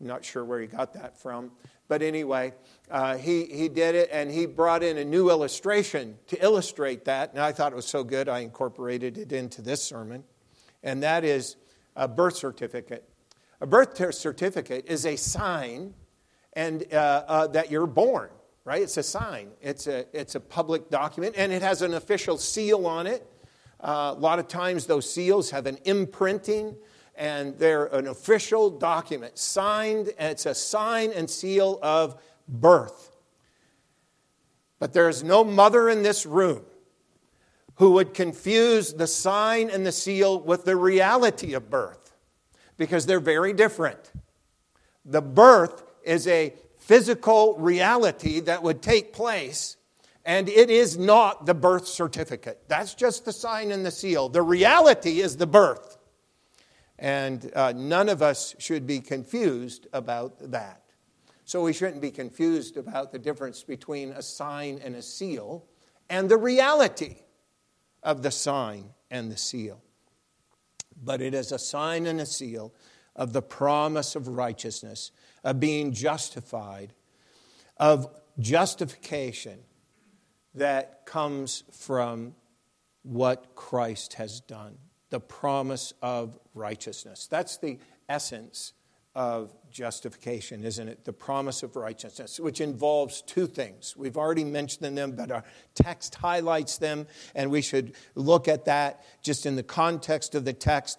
I'm 0.00 0.06
not 0.06 0.24
sure 0.24 0.44
where 0.44 0.60
he 0.60 0.66
got 0.66 0.94
that 0.94 1.20
from. 1.20 1.52
But 1.86 2.02
anyway, 2.02 2.52
uh, 2.90 3.16
he, 3.16 3.44
he 3.44 3.68
did 3.68 3.94
it 3.94 4.08
and 4.10 4.30
he 4.30 4.46
brought 4.46 4.82
in 4.82 4.98
a 4.98 5.04
new 5.04 5.30
illustration 5.30 6.18
to 6.28 6.42
illustrate 6.42 7.04
that. 7.04 7.30
And 7.32 7.40
I 7.40 7.52
thought 7.52 7.72
it 7.72 7.76
was 7.76 7.86
so 7.86 8.02
good, 8.02 8.28
I 8.28 8.40
incorporated 8.40 9.18
it 9.18 9.32
into 9.32 9.62
this 9.62 9.82
sermon. 9.82 10.24
And 10.82 11.02
that 11.02 11.24
is 11.24 11.56
a 11.96 12.08
birth 12.08 12.36
certificate. 12.36 13.08
A 13.60 13.66
birth 13.66 14.14
certificate 14.14 14.84
is 14.86 15.06
a 15.06 15.16
sign 15.16 15.94
and, 16.52 16.84
uh, 16.92 17.24
uh, 17.26 17.46
that 17.48 17.70
you're 17.70 17.86
born, 17.86 18.30
right? 18.64 18.82
It's 18.82 18.96
a 18.96 19.02
sign, 19.02 19.50
it's 19.60 19.86
a, 19.86 20.06
it's 20.12 20.34
a 20.34 20.40
public 20.40 20.90
document, 20.90 21.34
and 21.36 21.52
it 21.52 21.62
has 21.62 21.82
an 21.82 21.94
official 21.94 22.38
seal 22.38 22.86
on 22.86 23.06
it. 23.06 23.26
Uh, 23.80 24.14
a 24.16 24.20
lot 24.20 24.38
of 24.38 24.48
times, 24.48 24.86
those 24.86 25.10
seals 25.10 25.50
have 25.50 25.66
an 25.66 25.78
imprinting 25.84 26.76
and 27.16 27.56
they're 27.58 27.86
an 27.86 28.08
official 28.08 28.70
document, 28.70 29.38
signed, 29.38 30.12
and 30.18 30.32
it's 30.32 30.46
a 30.46 30.54
sign 30.54 31.12
and 31.12 31.30
seal 31.30 31.78
of 31.82 32.20
birth. 32.48 33.12
But 34.78 34.92
there's 34.92 35.22
no 35.22 35.44
mother 35.44 35.88
in 35.88 36.02
this 36.02 36.26
room 36.26 36.64
who 37.76 37.92
would 37.92 38.14
confuse 38.14 38.92
the 38.92 39.06
sign 39.06 39.68
and 39.68 39.84
the 39.84 39.92
seal 39.92 40.40
with 40.40 40.64
the 40.64 40.76
reality 40.76 41.54
of 41.54 41.70
birth 41.70 42.12
because 42.76 43.06
they're 43.06 43.20
very 43.20 43.52
different. 43.52 44.12
The 45.04 45.22
birth 45.22 45.84
is 46.02 46.26
a 46.26 46.54
physical 46.78 47.56
reality 47.58 48.40
that 48.40 48.62
would 48.62 48.82
take 48.82 49.12
place, 49.12 49.76
and 50.24 50.48
it 50.48 50.70
is 50.70 50.96
not 50.96 51.46
the 51.46 51.54
birth 51.54 51.86
certificate. 51.86 52.62
That's 52.68 52.94
just 52.94 53.24
the 53.24 53.32
sign 53.32 53.72
and 53.72 53.84
the 53.84 53.90
seal. 53.90 54.28
The 54.28 54.42
reality 54.42 55.20
is 55.20 55.36
the 55.36 55.46
birth. 55.46 55.98
And 56.98 57.50
uh, 57.56 57.72
none 57.74 58.08
of 58.08 58.22
us 58.22 58.54
should 58.58 58.86
be 58.86 59.00
confused 59.00 59.88
about 59.92 60.52
that. 60.52 60.80
So 61.44 61.62
we 61.62 61.72
shouldn't 61.72 62.00
be 62.00 62.10
confused 62.10 62.76
about 62.76 63.12
the 63.12 63.18
difference 63.18 63.62
between 63.62 64.12
a 64.12 64.22
sign 64.22 64.80
and 64.82 64.94
a 64.94 65.02
seal 65.02 65.66
and 66.08 66.28
the 66.28 66.36
reality 66.38 67.16
of 68.04 68.22
the 68.22 68.30
sign 68.30 68.90
and 69.10 69.30
the 69.32 69.36
seal. 69.36 69.82
But 71.02 71.20
it 71.20 71.34
is 71.34 71.50
a 71.50 71.58
sign 71.58 72.06
and 72.06 72.20
a 72.20 72.26
seal 72.26 72.72
of 73.16 73.32
the 73.32 73.42
promise 73.42 74.14
of 74.14 74.28
righteousness, 74.28 75.10
of 75.42 75.58
being 75.58 75.92
justified, 75.92 76.92
of 77.76 78.08
justification 78.38 79.58
that 80.54 81.06
comes 81.06 81.64
from 81.72 82.34
what 83.02 83.54
Christ 83.54 84.14
has 84.14 84.40
done 84.40 84.78
the 85.10 85.20
promise 85.20 85.92
of 86.02 86.36
righteousness. 86.54 87.28
That's 87.28 87.58
the 87.58 87.78
essence 88.08 88.72
of 89.14 89.54
justification, 89.70 90.64
isn't 90.64 90.88
it? 90.88 91.04
The 91.04 91.12
promise 91.12 91.62
of 91.62 91.76
righteousness, 91.76 92.40
which 92.40 92.60
involves 92.60 93.22
two 93.22 93.46
things. 93.46 93.96
We've 93.96 94.16
already 94.16 94.44
mentioned 94.44 94.96
them, 94.96 95.12
but 95.12 95.30
our 95.30 95.44
text 95.74 96.14
highlights 96.16 96.78
them, 96.78 97.06
and 97.34 97.50
we 97.50 97.60
should 97.60 97.94
look 98.14 98.48
at 98.48 98.64
that 98.64 99.04
just 99.22 99.46
in 99.46 99.56
the 99.56 99.62
context 99.62 100.34
of 100.34 100.44
the 100.44 100.52
text. 100.52 100.98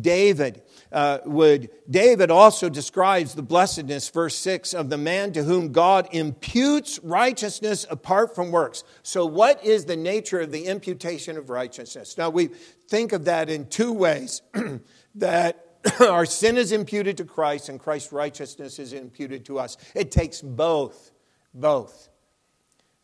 David 0.00 0.62
uh, 0.92 1.18
would 1.24 1.70
David 1.88 2.30
also 2.30 2.68
describes 2.68 3.34
the 3.34 3.42
blessedness, 3.42 4.08
verse 4.08 4.36
six, 4.36 4.74
of 4.74 4.90
the 4.90 4.98
man 4.98 5.32
to 5.32 5.44
whom 5.44 5.72
God 5.72 6.08
imputes 6.12 6.98
righteousness 7.02 7.86
apart 7.88 8.34
from 8.34 8.50
works. 8.50 8.82
So, 9.02 9.26
what 9.26 9.64
is 9.64 9.84
the 9.84 9.96
nature 9.96 10.40
of 10.40 10.52
the 10.52 10.66
imputation 10.66 11.36
of 11.36 11.50
righteousness? 11.50 12.18
Now 12.18 12.30
we 12.30 12.50
think 12.88 13.12
of 13.12 13.24
that 13.26 13.48
in 13.48 13.66
two 13.66 13.92
ways. 13.92 14.42
that 15.14 15.67
our 16.00 16.26
sin 16.26 16.56
is 16.56 16.72
imputed 16.72 17.16
to 17.18 17.24
Christ 17.24 17.68
and 17.68 17.78
Christ's 17.78 18.12
righteousness 18.12 18.78
is 18.78 18.92
imputed 18.92 19.44
to 19.46 19.58
us. 19.58 19.76
It 19.94 20.10
takes 20.10 20.40
both, 20.40 21.12
both. 21.54 22.08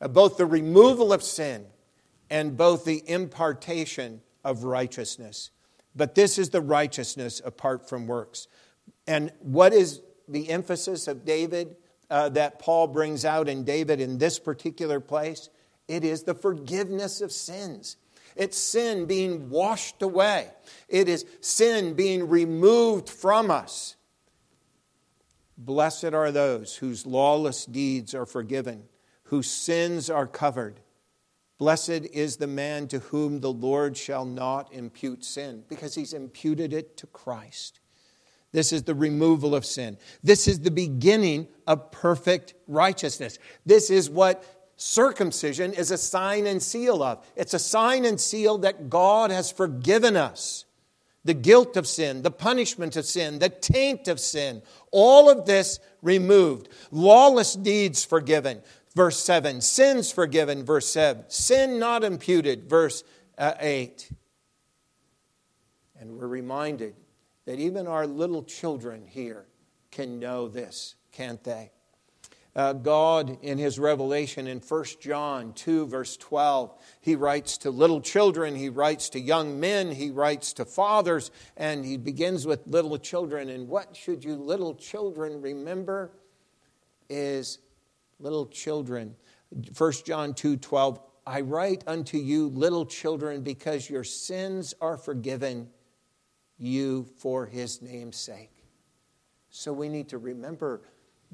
Uh, 0.01 0.09
both 0.09 0.37
the 0.37 0.47
removal 0.47 1.13
of 1.13 1.23
sin 1.23 1.67
and 2.31 2.57
both 2.57 2.85
the 2.85 3.03
impartation 3.07 4.21
of 4.45 4.65
righteousness. 4.65 5.51
But 5.95 6.15
this 6.15 6.39
is 6.39 6.51
the 6.51 6.61
righteousness 6.61 7.41
apart 7.45 7.89
from 7.89 8.07
works. 8.07 8.49
And 9.07 9.33
what 9.41 9.73
is 9.73 10.01
the 10.27 10.51
emphasis 10.51 11.07
of 11.07 11.25
David? 11.25 11.77
uh, 12.11 12.29
that 12.31 12.59
Paul 12.59 12.87
brings 12.87 13.25
out 13.25 13.49
in 13.49 13.65
David 13.65 14.01
in 14.01 14.19
this 14.19 14.39
particular 14.39 15.01
place? 15.01 15.49
It 15.89 16.05
is 16.05 16.23
the 16.23 16.35
forgiveness 16.35 17.21
of 17.21 17.33
sins. 17.33 17.97
It's 18.37 18.59
sin 18.59 19.07
being 19.07 19.51
washed 19.51 20.03
away. 20.03 20.51
It 20.89 21.09
is 21.09 21.25
sin 21.41 21.95
being 21.95 22.29
removed 22.29 23.09
from 23.09 23.51
us. 23.51 23.97
Blessed 25.57 26.13
are 26.15 26.33
those 26.33 26.77
whose 26.77 27.07
lawless 27.07 27.65
deeds 27.65 28.15
are 28.15 28.27
forgiven, 28.27 28.85
whose 29.25 29.51
sins 29.51 30.11
are 30.11 30.27
covered. 30.27 30.81
Blessed 31.59 32.09
is 32.13 32.37
the 32.37 32.49
man 32.49 32.89
to 32.89 32.99
whom 32.99 33.41
the 33.41 33.53
Lord 33.53 33.97
shall 33.97 34.25
not 34.25 34.73
impute 34.73 35.25
sin, 35.25 35.65
because 35.69 35.95
he's 35.95 36.13
imputed 36.13 36.73
it 36.73 36.97
to 36.97 37.07
Christ. 37.07 37.79
This 38.51 38.73
is 38.73 38.85
the 38.85 38.95
removal 38.95 39.55
of 39.55 39.65
sin. 39.65 39.99
This 40.23 40.47
is 40.47 40.61
the 40.61 40.71
beginning 40.71 41.49
of 41.67 41.91
perfect 41.91 42.55
righteousness. 42.69 43.39
This 43.67 43.91
is 43.91 44.09
what 44.09 44.45
circumcision 44.77 45.73
is 45.73 45.91
a 45.91 45.99
sign 45.99 46.47
and 46.47 46.63
seal 46.63 47.03
of. 47.03 47.27
It's 47.37 47.55
a 47.55 47.59
sign 47.59 48.05
and 48.05 48.21
seal 48.21 48.59
that 48.59 48.91
God 48.91 49.31
has 49.31 49.51
forgiven 49.51 50.17
us 50.17 50.65
the 51.25 51.35
guilt 51.35 51.77
of 51.77 51.87
sin, 51.87 52.23
the 52.23 52.31
punishment 52.31 52.97
of 52.97 53.07
sin, 53.07 53.39
the 53.39 53.49
taint 53.49 54.09
of 54.09 54.21
sin. 54.21 54.63
All 54.91 55.31
of 55.31 55.47
this 55.47 55.81
removed. 56.03 56.69
Lawless 56.91 57.55
deeds 57.55 58.05
forgiven, 58.05 58.63
verse 58.95 59.19
7. 59.19 59.61
Sins 59.61 60.13
forgiven, 60.13 60.65
verse 60.65 60.89
7. 60.89 61.25
Sin 61.29 61.79
not 61.79 62.05
imputed, 62.05 62.69
verse 62.69 63.05
uh, 63.39 63.55
8. 63.59 64.11
And 65.99 66.19
we're 66.19 66.29
reminded 66.29 66.95
that 67.47 67.59
even 67.59 67.87
our 67.87 68.07
little 68.07 68.43
children 68.43 69.07
here 69.07 69.47
can 69.91 70.19
know 70.19 70.49
this, 70.49 70.95
can't 71.13 71.43
they? 71.43 71.71
Uh, 72.57 72.73
God, 72.73 73.39
in 73.43 73.59
his 73.59 73.81
revelation 73.81 74.47
in 74.47 74.61
1 74.61 74.85
John 75.01 75.53
2, 75.55 75.87
verse 75.89 76.17
12, 76.17 76.73
he 77.01 77.17
writes 77.17 77.59
to 77.59 77.71
little 77.71 78.01
children, 78.01 78.55
he 78.55 78.69
writes 78.69 79.09
to 79.11 79.21
young 79.21 79.59
men, 79.59 79.91
he 79.91 80.11
writes 80.11 80.53
to 80.55 80.65
fathers, 80.65 81.33
and 81.57 81.85
he 81.85 81.97
begins 81.97 82.47
with 82.47 82.65
little 82.69 82.97
children. 82.97 83.49
And 83.49 83.67
what 83.69 83.97
should 83.97 84.23
you 84.23 84.37
little 84.37 84.75
children 84.77 85.43
remember 85.43 86.13
is 87.09 87.59
little 88.21 88.47
children. 88.47 89.17
1 89.77 89.93
John 90.07 90.33
2, 90.33 90.57
12, 90.57 91.01
I 91.27 91.41
write 91.41 91.83
unto 91.89 92.19
you, 92.19 92.49
little 92.49 92.87
children, 92.87 93.43
because 93.43 93.91
your 93.91 94.05
sins 94.05 94.75
are 94.81 94.97
forgiven 94.97 95.69
you 96.57 97.07
for 97.17 97.47
his 97.47 97.83
name's 97.83 98.17
sake. 98.17 98.51
So 99.51 99.73
we 99.73 99.89
need 99.89 100.09
to 100.09 100.19
remember 100.19 100.83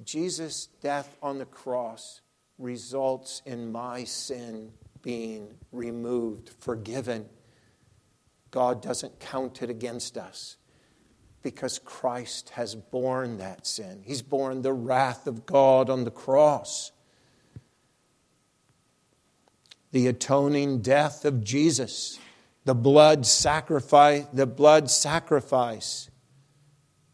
Jesus' 0.05 0.69
death 0.81 1.17
on 1.23 1.39
the 1.39 1.47
cross 1.47 2.21
results 2.59 3.43
in 3.47 3.73
my 3.73 4.05
sin 4.05 4.73
being 5.03 5.55
removed, 5.73 6.51
forgiven. 6.61 7.27
God 8.51 8.83
doesn't 8.83 9.21
count 9.21 9.63
it 9.63 9.71
against 9.71 10.19
us 10.19 10.57
because 11.43 11.79
Christ 11.79 12.51
has 12.51 12.75
borne 12.75 13.39
that 13.39 13.67
sin. 13.67 14.03
He's 14.05 14.23
borne 14.23 14.63
the 14.63 14.73
wrath 14.73 15.27
of 15.27 15.47
God 15.47 15.89
on 15.89 16.05
the 16.05 16.11
cross. 16.11 16.93
The 19.93 20.07
atoning 20.07 20.83
death 20.83 21.25
of 21.25 21.43
Jesus, 21.43 22.19
the 22.65 22.75
blood 22.75 23.27
sacrifice, 23.27 24.27
the 24.33 24.47
blood 24.47 24.91
sacrifice 24.91 26.10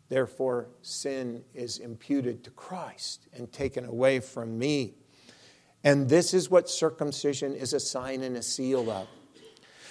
Therefore, 0.08 0.68
sin 0.82 1.42
is 1.54 1.78
imputed 1.78 2.44
to 2.44 2.50
Christ 2.50 3.26
and 3.32 3.50
taken 3.52 3.84
away 3.84 4.20
from 4.20 4.58
me. 4.58 4.94
And 5.82 6.08
this 6.08 6.32
is 6.32 6.50
what 6.50 6.68
circumcision 6.68 7.54
is 7.54 7.72
a 7.72 7.80
sign 7.80 8.22
and 8.22 8.36
a 8.36 8.42
seal 8.42 8.90
of. 8.90 9.08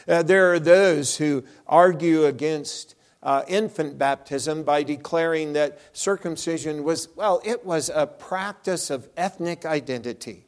Uh, 0.08 0.24
there 0.24 0.54
are 0.54 0.60
those 0.60 1.18
who 1.18 1.44
argue 1.68 2.26
against 2.26 2.96
uh, 3.24 3.44
infant 3.48 3.98
baptism 3.98 4.64
by 4.64 4.84
declaring 4.84 5.54
that 5.54 5.80
circumcision 5.94 6.84
was, 6.84 7.10
well, 7.16 7.42
it 7.44 7.66
was 7.66 7.90
a 7.94 8.06
practice 8.06 8.90
of 8.90 9.10
ethnic 9.18 9.66
identity. 9.66 10.46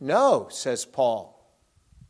No, 0.00 0.48
says 0.50 0.84
Paul 0.84 1.31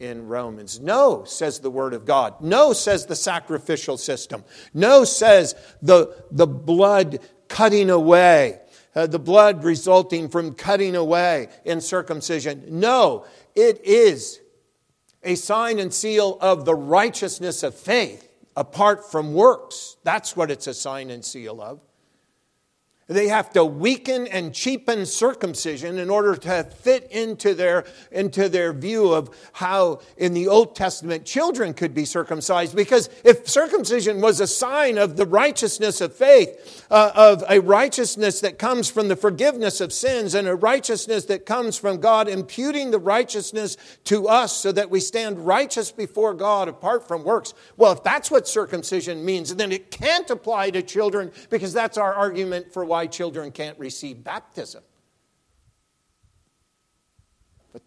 in 0.03 0.27
Romans. 0.27 0.81
No, 0.81 1.25
says 1.25 1.61
the 1.61 1.71
Word 1.71 1.95
of 1.95 2.05
God. 2.05 2.41
No, 2.41 2.73
says 2.73 3.07
the 3.07 3.17
sacrificial 3.17 3.97
system. 3.97 4.45
No, 4.75 5.05
says 5.05 5.55
the, 5.81 6.25
the 6.31 6.47
blood 6.47 7.21
cutting 7.49 7.89
away, 7.89 8.61
uh, 8.97 9.07
the 9.07 9.21
blood 9.21 9.63
resulting 9.63 10.29
from 10.29 10.55
cutting 10.55 10.97
away 10.97 11.49
in 11.65 11.81
circumcision. 11.81 12.65
No, 12.69 13.25
it 13.55 13.81
is 13.85 14.41
a 15.23 15.37
sign 15.37 15.79
and 15.79 15.95
seal 15.95 16.37
of 16.41 16.65
the 16.65 16.75
righteousness 16.75 17.63
of 17.63 17.75
faith 17.75 18.29
apart 18.57 19.11
from 19.11 19.35
works. 19.35 19.97
That's 20.03 20.37
what 20.37 20.51
it's 20.51 20.67
a 20.67 20.75
sign 20.75 21.11
and 21.11 21.25
seal 21.25 21.63
of. 21.63 21.81
They 23.09 23.29
have 23.29 23.51
to 23.55 23.65
weaken 23.65 24.29
and 24.29 24.55
cheapen 24.55 25.07
circumcision 25.07 25.99
in 25.99 26.09
order 26.09 26.37
to 26.37 26.65
fit 26.65 27.09
into 27.11 27.53
their, 27.53 27.85
into 28.13 28.49
their 28.49 28.73
view 28.73 29.13
of 29.13 29.31
how 29.53 30.01
in 30.17 30.35
the 30.35 30.47
Old 30.47 30.77
Testament 30.77 31.25
children 31.25 31.75
could 31.75 31.95
be 31.95 32.05
circumcised. 32.05 32.77
Because 32.77 33.11
if 33.25 33.49
circumcision 33.49 34.21
was 34.21 34.41
a 34.41 34.47
sign 34.47 34.99
of 34.99 35.17
the 35.17 35.27
righteousness 35.27 36.01
of 36.01 36.15
faith, 36.15 36.87
uh, 36.91 37.11
of 37.15 37.43
a 37.49 37.61
righteousness 37.61 38.41
that 38.41 38.59
comes 38.59 38.89
from 38.89 39.09
the 39.09 39.17
forgiveness 39.17 39.81
of 39.81 39.93
sins 39.93 40.35
and 40.35 40.47
a 40.47 40.55
righteousness 40.55 41.25
that 41.25 41.45
comes 41.45 41.77
from 41.77 41.99
God 41.99 42.29
imputing 42.29 42.93
the 42.93 42.99
righteousness 42.99 43.77
to 44.05 44.29
us 44.29 44.57
so 44.57 44.71
that 44.71 44.91
we 44.91 45.01
stand 45.01 45.45
righteous 45.45 45.91
before 45.91 46.35
God 46.35 46.69
apart 46.69 47.09
from 47.09 47.25
works, 47.25 47.53
well, 47.77 47.93
if 47.93 48.05
that's 48.05 48.31
what 48.31 48.47
circumcision 48.47 49.25
means, 49.25 49.55
then 49.55 49.73
it 49.73 49.91
can't 49.91 50.31
apply 50.31 50.71
to 50.71 50.83
children 50.83 51.33
because 51.51 51.73
that's 51.73 51.99
our 51.99 52.15
argument 52.15 52.73
for 52.73 52.85
why 52.85 53.02
children 53.07 53.51
can't 53.51 53.79
receive 53.79 54.23
baptism. 54.23 54.83
But 57.73 57.83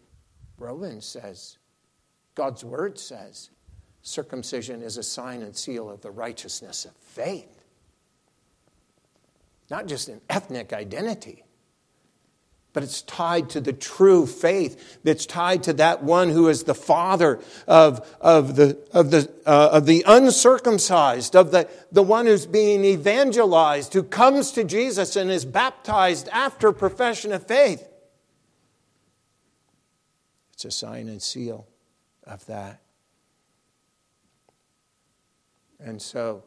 Romans 0.58 1.06
says, 1.06 1.58
God's 2.34 2.64
word 2.64 2.98
says, 2.98 3.50
circumcision 4.02 4.82
is 4.82 4.96
a 4.96 5.02
sign 5.02 5.42
and 5.42 5.56
seal 5.56 5.90
of 5.90 6.00
the 6.02 6.10
righteousness 6.10 6.84
of 6.84 6.94
faith. 6.96 7.64
Not 9.70 9.86
just 9.86 10.08
an 10.08 10.20
ethnic 10.30 10.72
identity, 10.72 11.42
but 12.76 12.82
it's 12.82 13.00
tied 13.00 13.48
to 13.48 13.58
the 13.58 13.72
true 13.72 14.26
faith 14.26 14.98
that's 15.02 15.24
tied 15.24 15.62
to 15.62 15.72
that 15.72 16.02
one 16.02 16.28
who 16.28 16.46
is 16.46 16.64
the 16.64 16.74
father 16.74 17.40
of, 17.66 18.06
of, 18.20 18.56
the, 18.56 18.76
of, 18.92 19.10
the, 19.10 19.32
uh, 19.46 19.70
of 19.72 19.86
the 19.86 20.04
uncircumcised, 20.06 21.34
of 21.34 21.52
the, 21.52 21.66
the 21.90 22.02
one 22.02 22.26
who's 22.26 22.44
being 22.44 22.84
evangelized, 22.84 23.94
who 23.94 24.02
comes 24.02 24.52
to 24.52 24.62
Jesus 24.62 25.16
and 25.16 25.30
is 25.30 25.46
baptized 25.46 26.28
after 26.28 26.70
profession 26.70 27.32
of 27.32 27.46
faith. 27.46 27.88
It's 30.52 30.66
a 30.66 30.70
sign 30.70 31.08
and 31.08 31.22
seal 31.22 31.66
of 32.24 32.44
that. 32.44 32.82
And 35.80 36.02
so, 36.02 36.44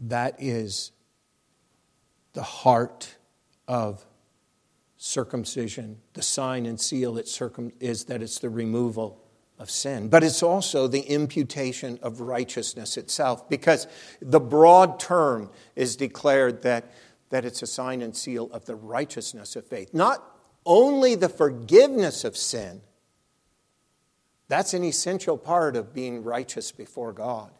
that 0.00 0.36
is 0.38 0.92
the 2.34 2.42
heart 2.42 3.15
of 3.68 4.04
circumcision, 4.96 5.98
the 6.14 6.22
sign 6.22 6.66
and 6.66 6.80
seal 6.80 7.18
it 7.18 7.28
circum- 7.28 7.72
is 7.80 8.04
that 8.04 8.22
it's 8.22 8.38
the 8.38 8.50
removal 8.50 9.22
of 9.58 9.70
sin. 9.70 10.08
But 10.08 10.22
it's 10.22 10.42
also 10.42 10.86
the 10.86 11.00
imputation 11.00 11.98
of 12.02 12.20
righteousness 12.20 12.96
itself, 12.96 13.48
because 13.48 13.86
the 14.20 14.40
broad 14.40 14.98
term 15.00 15.50
is 15.74 15.96
declared 15.96 16.62
that, 16.62 16.92
that 17.30 17.44
it's 17.44 17.62
a 17.62 17.66
sign 17.66 18.02
and 18.02 18.14
seal 18.16 18.50
of 18.52 18.64
the 18.66 18.76
righteousness 18.76 19.56
of 19.56 19.66
faith. 19.66 19.92
Not 19.92 20.22
only 20.64 21.14
the 21.14 21.28
forgiveness 21.28 22.24
of 22.24 22.36
sin, 22.36 22.80
that's 24.48 24.74
an 24.74 24.84
essential 24.84 25.36
part 25.36 25.76
of 25.76 25.92
being 25.92 26.22
righteous 26.22 26.70
before 26.70 27.12
God. 27.12 27.50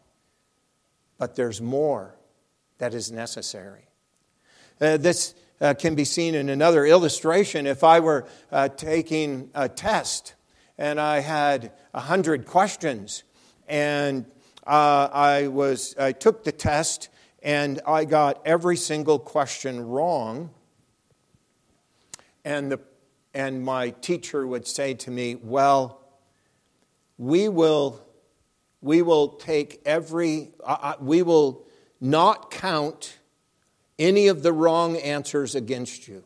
But 1.19 1.35
there's 1.35 1.61
more 1.61 2.17
that 2.79 2.95
is 2.95 3.11
necessary. 3.11 3.89
Uh, 4.81 4.99
this 4.99 5.35
uh, 5.61 5.75
can 5.75 5.95
be 5.95 6.05
seen 6.05 6.35
in 6.35 6.49
another 6.49 6.85
illustration. 6.85 7.67
If 7.67 7.83
I 7.83 8.01
were 8.01 8.27
uh, 8.53 8.69
taking 8.69 9.51
a 9.55 9.69
test 9.69 10.35
and 10.79 11.01
I 11.01 11.21
had 11.21 11.73
a 11.95 12.01
hundred 12.01 12.47
questions, 12.47 13.25
and 13.69 14.27
uh, 14.67 15.09
I 15.13 15.49
was 15.49 15.97
I 15.99 16.13
took 16.13 16.45
the 16.45 16.53
test 16.53 17.09
and 17.43 17.81
I 17.87 18.05
got 18.05 18.43
every 18.45 18.77
single 18.77 19.19
question 19.19 19.81
wrong, 19.81 20.51
and 22.45 22.73
the 22.73 22.81
and 23.33 23.63
my 23.63 23.91
teacher 23.91 24.47
would 24.47 24.67
say 24.67 24.95
to 24.95 25.11
me, 25.11 25.37
"Well, 25.37 26.01
we 27.19 27.49
will." 27.49 28.03
We 28.83 29.03
will 29.03 29.31
take 29.31 29.81
every, 29.85 30.53
uh, 30.63 30.77
uh 30.81 30.95
we 31.01 31.23
will 31.23 31.67
not 32.01 32.51
count 32.53 33.19
any 33.99 34.29
of 34.29 34.43
the 34.43 34.53
wrong 34.53 34.97
answers 34.97 35.55
against 35.55 36.09
you. 36.09 36.25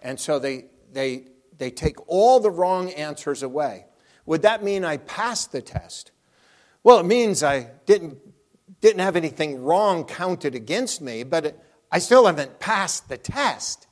And 0.00 0.20
so 0.20 0.38
they, 0.38 0.66
they, 0.92 1.24
they 1.58 1.70
take 1.70 1.96
all 2.08 2.40
the 2.40 2.50
wrong 2.50 2.90
answers 2.90 3.42
away. 3.42 3.86
Would 4.26 4.42
that 4.42 4.62
mean 4.62 4.84
I 4.84 4.98
passed 4.98 5.52
the 5.52 5.62
test? 5.62 6.10
Well, 6.82 6.98
it 6.98 7.06
means 7.06 7.42
I 7.42 7.70
didn't, 7.86 8.18
didn't 8.80 9.00
have 9.00 9.16
anything 9.16 9.62
wrong 9.62 10.04
counted 10.04 10.54
against 10.54 11.00
me, 11.00 11.24
but 11.24 11.46
it, 11.46 11.60
I 11.90 11.98
still 11.98 12.26
haven't 12.26 12.58
passed 12.60 13.08
the 13.08 13.16
test. 13.16 13.86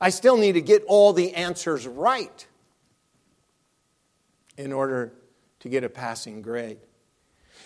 I 0.00 0.10
still 0.10 0.36
need 0.36 0.52
to 0.52 0.60
get 0.60 0.82
all 0.84 1.12
the 1.12 1.34
answers 1.34 1.86
right 1.86 2.46
in 4.56 4.72
order 4.72 5.12
to 5.60 5.68
get 5.68 5.84
a 5.84 5.88
passing 5.88 6.42
grade. 6.42 6.78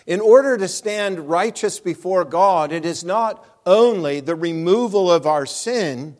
In 0.05 0.21
order 0.21 0.57
to 0.57 0.67
stand 0.67 1.27
righteous 1.27 1.79
before 1.79 2.23
God, 2.23 2.71
it 2.71 2.85
is 2.85 3.03
not 3.03 3.56
only 3.67 4.19
the 4.19 4.35
removal 4.35 5.11
of 5.11 5.27
our 5.27 5.45
sin, 5.45 6.17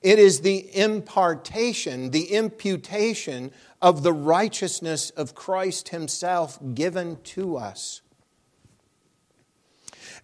it 0.00 0.18
is 0.18 0.40
the 0.40 0.74
impartation, 0.74 2.10
the 2.10 2.32
imputation 2.32 3.50
of 3.82 4.02
the 4.02 4.12
righteousness 4.12 5.10
of 5.10 5.34
Christ 5.34 5.90
Himself 5.90 6.58
given 6.74 7.18
to 7.24 7.56
us. 7.56 8.00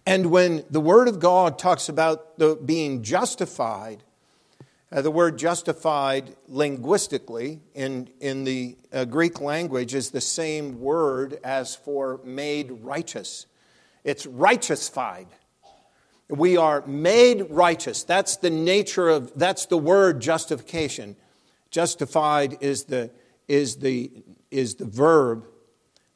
And 0.05 0.31
when 0.31 0.63
the 0.69 0.81
Word 0.81 1.07
of 1.07 1.19
God 1.19 1.59
talks 1.59 1.89
about 1.89 2.39
the 2.39 2.55
being 2.55 3.03
justified, 3.03 4.03
uh, 4.91 5.01
the 5.01 5.11
word 5.11 5.37
justified 5.37 6.35
linguistically 6.49 7.61
in, 7.73 8.09
in 8.19 8.43
the 8.43 8.75
uh, 8.91 9.05
Greek 9.05 9.39
language 9.39 9.93
is 9.93 10.11
the 10.11 10.19
same 10.19 10.81
word 10.81 11.39
as 11.45 11.75
for 11.75 12.19
made 12.25 12.71
righteous. 12.83 13.45
It's 14.03 14.25
righteousified. 14.25 15.27
We 16.31 16.55
are 16.55 16.81
made 16.87 17.47
righteous. 17.49 18.03
That's 18.03 18.37
the 18.37 18.49
nature 18.49 19.09
of, 19.09 19.33
that's 19.35 19.65
the 19.65 19.77
word 19.77 20.21
justification. 20.21 21.17
Justified 21.71 22.57
is 22.61 22.85
the, 22.85 23.11
is 23.49 23.75
the, 23.77 24.11
is 24.49 24.75
the 24.75 24.85
verb. 24.85 25.45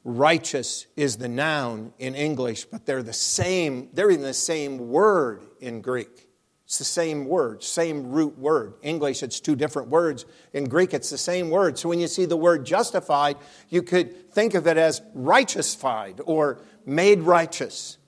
Righteous 0.04 0.86
is 0.96 1.18
the 1.18 1.28
noun 1.28 1.92
in 1.98 2.14
English, 2.14 2.64
but 2.64 2.86
they're 2.86 3.02
the 3.02 3.12
same, 3.12 3.90
they're 3.92 4.10
in 4.10 4.22
the 4.22 4.32
same 4.32 4.88
word 4.88 5.42
in 5.60 5.82
Greek. 5.82 6.28
It's 6.64 6.78
the 6.78 6.84
same 6.84 7.26
word, 7.26 7.62
same 7.62 8.10
root 8.10 8.38
word. 8.38 8.74
English, 8.82 9.22
it's 9.22 9.38
two 9.38 9.54
different 9.54 9.88
words. 9.88 10.24
In 10.52 10.64
Greek, 10.64 10.94
it's 10.94 11.10
the 11.10 11.18
same 11.18 11.50
word. 11.50 11.78
So 11.78 11.90
when 11.90 12.00
you 12.00 12.08
see 12.08 12.24
the 12.24 12.36
word 12.36 12.64
justified, 12.64 13.36
you 13.68 13.82
could 13.82 14.32
think 14.32 14.54
of 14.54 14.66
it 14.66 14.76
as 14.76 15.00
righteousified 15.14 16.20
or 16.24 16.62
made 16.86 17.20
righteous. 17.20 17.98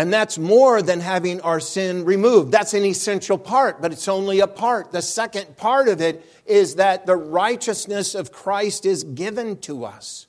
And 0.00 0.10
that's 0.10 0.38
more 0.38 0.80
than 0.80 1.00
having 1.00 1.42
our 1.42 1.60
sin 1.60 2.06
removed. 2.06 2.52
That's 2.52 2.72
an 2.72 2.86
essential 2.86 3.36
part, 3.36 3.82
but 3.82 3.92
it's 3.92 4.08
only 4.08 4.40
a 4.40 4.46
part. 4.46 4.92
The 4.92 5.02
second 5.02 5.58
part 5.58 5.88
of 5.88 6.00
it 6.00 6.24
is 6.46 6.76
that 6.76 7.04
the 7.04 7.16
righteousness 7.16 8.14
of 8.14 8.32
Christ 8.32 8.86
is 8.86 9.04
given 9.04 9.58
to 9.58 9.84
us, 9.84 10.26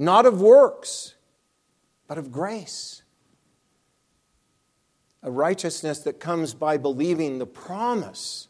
not 0.00 0.26
of 0.26 0.40
works, 0.40 1.14
but 2.08 2.18
of 2.18 2.32
grace 2.32 3.04
a 5.22 5.30
righteousness 5.30 6.00
that 6.00 6.18
comes 6.18 6.52
by 6.52 6.76
believing 6.76 7.38
the 7.38 7.46
promise, 7.46 8.48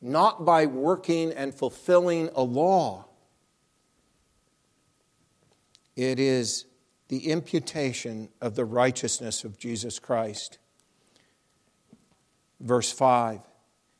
not 0.00 0.46
by 0.46 0.64
working 0.64 1.30
and 1.32 1.54
fulfilling 1.54 2.30
a 2.34 2.42
law. 2.42 3.04
It 5.94 6.18
is 6.18 6.64
the 7.10 7.28
imputation 7.28 8.28
of 8.40 8.54
the 8.54 8.64
righteousness 8.64 9.42
of 9.42 9.58
Jesus 9.58 9.98
Christ. 9.98 10.58
Verse 12.60 12.92
5 12.92 13.40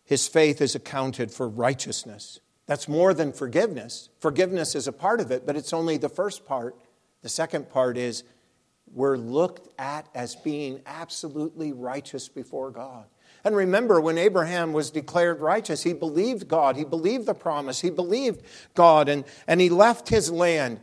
His 0.04 0.28
faith 0.28 0.60
is 0.60 0.76
accounted 0.76 1.32
for 1.32 1.48
righteousness. 1.48 2.38
That's 2.66 2.86
more 2.86 3.12
than 3.12 3.32
forgiveness. 3.32 4.10
Forgiveness 4.20 4.76
is 4.76 4.86
a 4.86 4.92
part 4.92 5.20
of 5.20 5.32
it, 5.32 5.44
but 5.44 5.56
it's 5.56 5.72
only 5.72 5.96
the 5.96 6.08
first 6.08 6.46
part. 6.46 6.76
The 7.22 7.28
second 7.28 7.68
part 7.68 7.98
is 7.98 8.22
we're 8.94 9.16
looked 9.16 9.66
at 9.76 10.08
as 10.14 10.36
being 10.36 10.80
absolutely 10.86 11.72
righteous 11.72 12.28
before 12.28 12.70
God. 12.70 13.06
And 13.42 13.56
remember, 13.56 14.00
when 14.00 14.18
Abraham 14.18 14.72
was 14.72 14.92
declared 14.92 15.40
righteous, 15.40 15.82
he 15.82 15.94
believed 15.94 16.46
God, 16.46 16.76
he 16.76 16.84
believed 16.84 17.26
the 17.26 17.34
promise, 17.34 17.80
he 17.80 17.90
believed 17.90 18.42
God, 18.76 19.08
and, 19.08 19.24
and 19.48 19.60
he 19.60 19.68
left 19.68 20.08
his 20.08 20.30
land. 20.30 20.78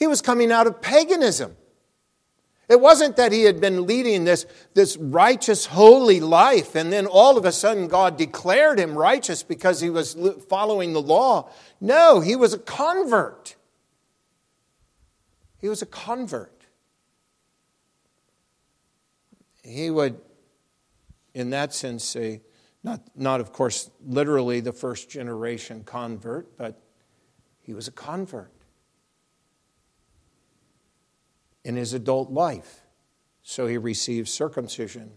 He 0.00 0.08
was 0.08 0.20
coming 0.20 0.50
out 0.50 0.66
of 0.66 0.82
paganism. 0.82 1.56
It 2.68 2.80
wasn't 2.80 3.16
that 3.16 3.30
he 3.30 3.44
had 3.44 3.60
been 3.60 3.86
leading 3.86 4.24
this, 4.24 4.46
this 4.74 4.96
righteous, 4.96 5.66
holy 5.66 6.18
life, 6.18 6.74
and 6.74 6.92
then 6.92 7.06
all 7.06 7.38
of 7.38 7.44
a 7.44 7.52
sudden 7.52 7.86
God 7.86 8.16
declared 8.16 8.80
him 8.80 8.98
righteous 8.98 9.44
because 9.44 9.80
he 9.80 9.90
was 9.90 10.16
following 10.48 10.92
the 10.92 11.02
law. 11.02 11.50
No, 11.80 12.18
he 12.20 12.34
was 12.34 12.52
a 12.52 12.58
convert. 12.58 13.54
He 15.60 15.68
was 15.68 15.82
a 15.82 15.86
convert 15.86 16.60
he 19.70 19.90
would, 19.90 20.18
in 21.34 21.50
that 21.50 21.72
sense, 21.72 22.04
say, 22.04 22.42
not, 22.82 23.00
not 23.14 23.40
of 23.40 23.52
course 23.52 23.90
literally 24.04 24.60
the 24.60 24.72
first 24.72 25.10
generation 25.10 25.84
convert, 25.84 26.56
but 26.56 26.80
he 27.60 27.74
was 27.74 27.88
a 27.88 27.92
convert 27.92 28.52
in 31.70 31.76
his 31.76 31.94
adult 31.94 32.32
life. 32.32 32.80
So 33.42 33.68
he 33.68 33.78
received 33.78 34.28
circumcision 34.28 35.12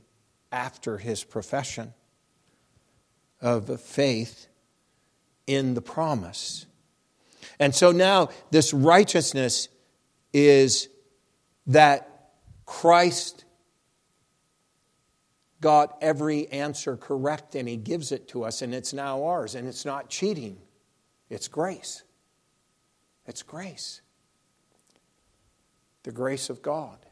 after 0.51 0.99
his 0.99 1.23
profession 1.23 1.95
of 3.41 3.81
faith 3.81 4.45
in 5.47 5.73
the 5.73 5.81
promise. 5.81 6.67
And 7.59 7.73
so 7.73 7.91
now 7.91 8.29
this 8.51 8.71
righteousness 8.71 9.67
is 10.31 10.89
that 11.65 12.29
Christ 12.67 13.45
got 15.59 15.97
every 15.99 16.47
answer 16.49 16.95
correct 16.95 17.55
and 17.55 17.67
He 17.67 17.77
gives 17.77 18.11
it 18.11 18.27
to 18.27 18.43
us, 18.43 18.61
and 18.61 18.75
it's 18.75 18.93
now 18.93 19.23
ours. 19.23 19.55
And 19.55 19.67
it's 19.67 19.85
not 19.85 20.07
cheating, 20.07 20.59
it's 21.31 21.47
grace. 21.47 22.03
It's 23.25 23.41
grace. 23.41 24.02
The 26.03 26.11
grace 26.11 26.49
of 26.49 26.61
God. 26.61 27.05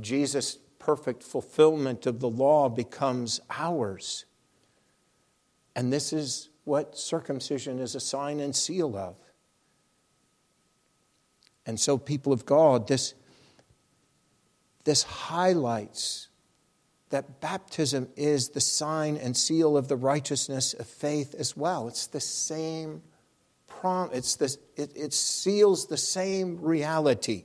Jesus' 0.00 0.58
perfect 0.78 1.22
fulfillment 1.22 2.06
of 2.06 2.20
the 2.20 2.28
law 2.28 2.68
becomes 2.68 3.40
ours. 3.50 4.24
And 5.74 5.92
this 5.92 6.12
is 6.12 6.48
what 6.64 6.98
circumcision 6.98 7.78
is 7.78 7.94
a 7.94 8.00
sign 8.00 8.40
and 8.40 8.54
seal 8.54 8.96
of. 8.96 9.16
And 11.64 11.78
so, 11.78 11.98
people 11.98 12.32
of 12.32 12.46
God, 12.46 12.86
this, 12.86 13.14
this 14.84 15.02
highlights 15.02 16.28
that 17.10 17.40
baptism 17.40 18.08
is 18.16 18.50
the 18.50 18.60
sign 18.60 19.16
and 19.16 19.36
seal 19.36 19.76
of 19.76 19.88
the 19.88 19.96
righteousness 19.96 20.74
of 20.74 20.86
faith 20.86 21.34
as 21.36 21.56
well. 21.56 21.88
It's 21.88 22.06
the 22.06 22.20
same 22.20 23.02
prom- 23.66 24.10
it's 24.12 24.36
the, 24.36 24.56
it, 24.76 24.92
it 24.96 25.12
seals 25.12 25.86
the 25.86 25.96
same 25.96 26.60
reality. 26.60 27.44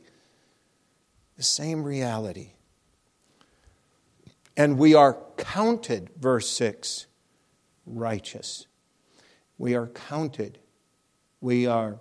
The 1.41 1.45
same 1.45 1.83
reality. 1.83 2.51
And 4.55 4.77
we 4.77 4.93
are 4.93 5.17
counted, 5.37 6.11
verse 6.15 6.47
6, 6.51 7.07
righteous. 7.87 8.67
We 9.57 9.73
are 9.73 9.87
counted. 9.87 10.59
We 11.39 11.65
are 11.65 11.97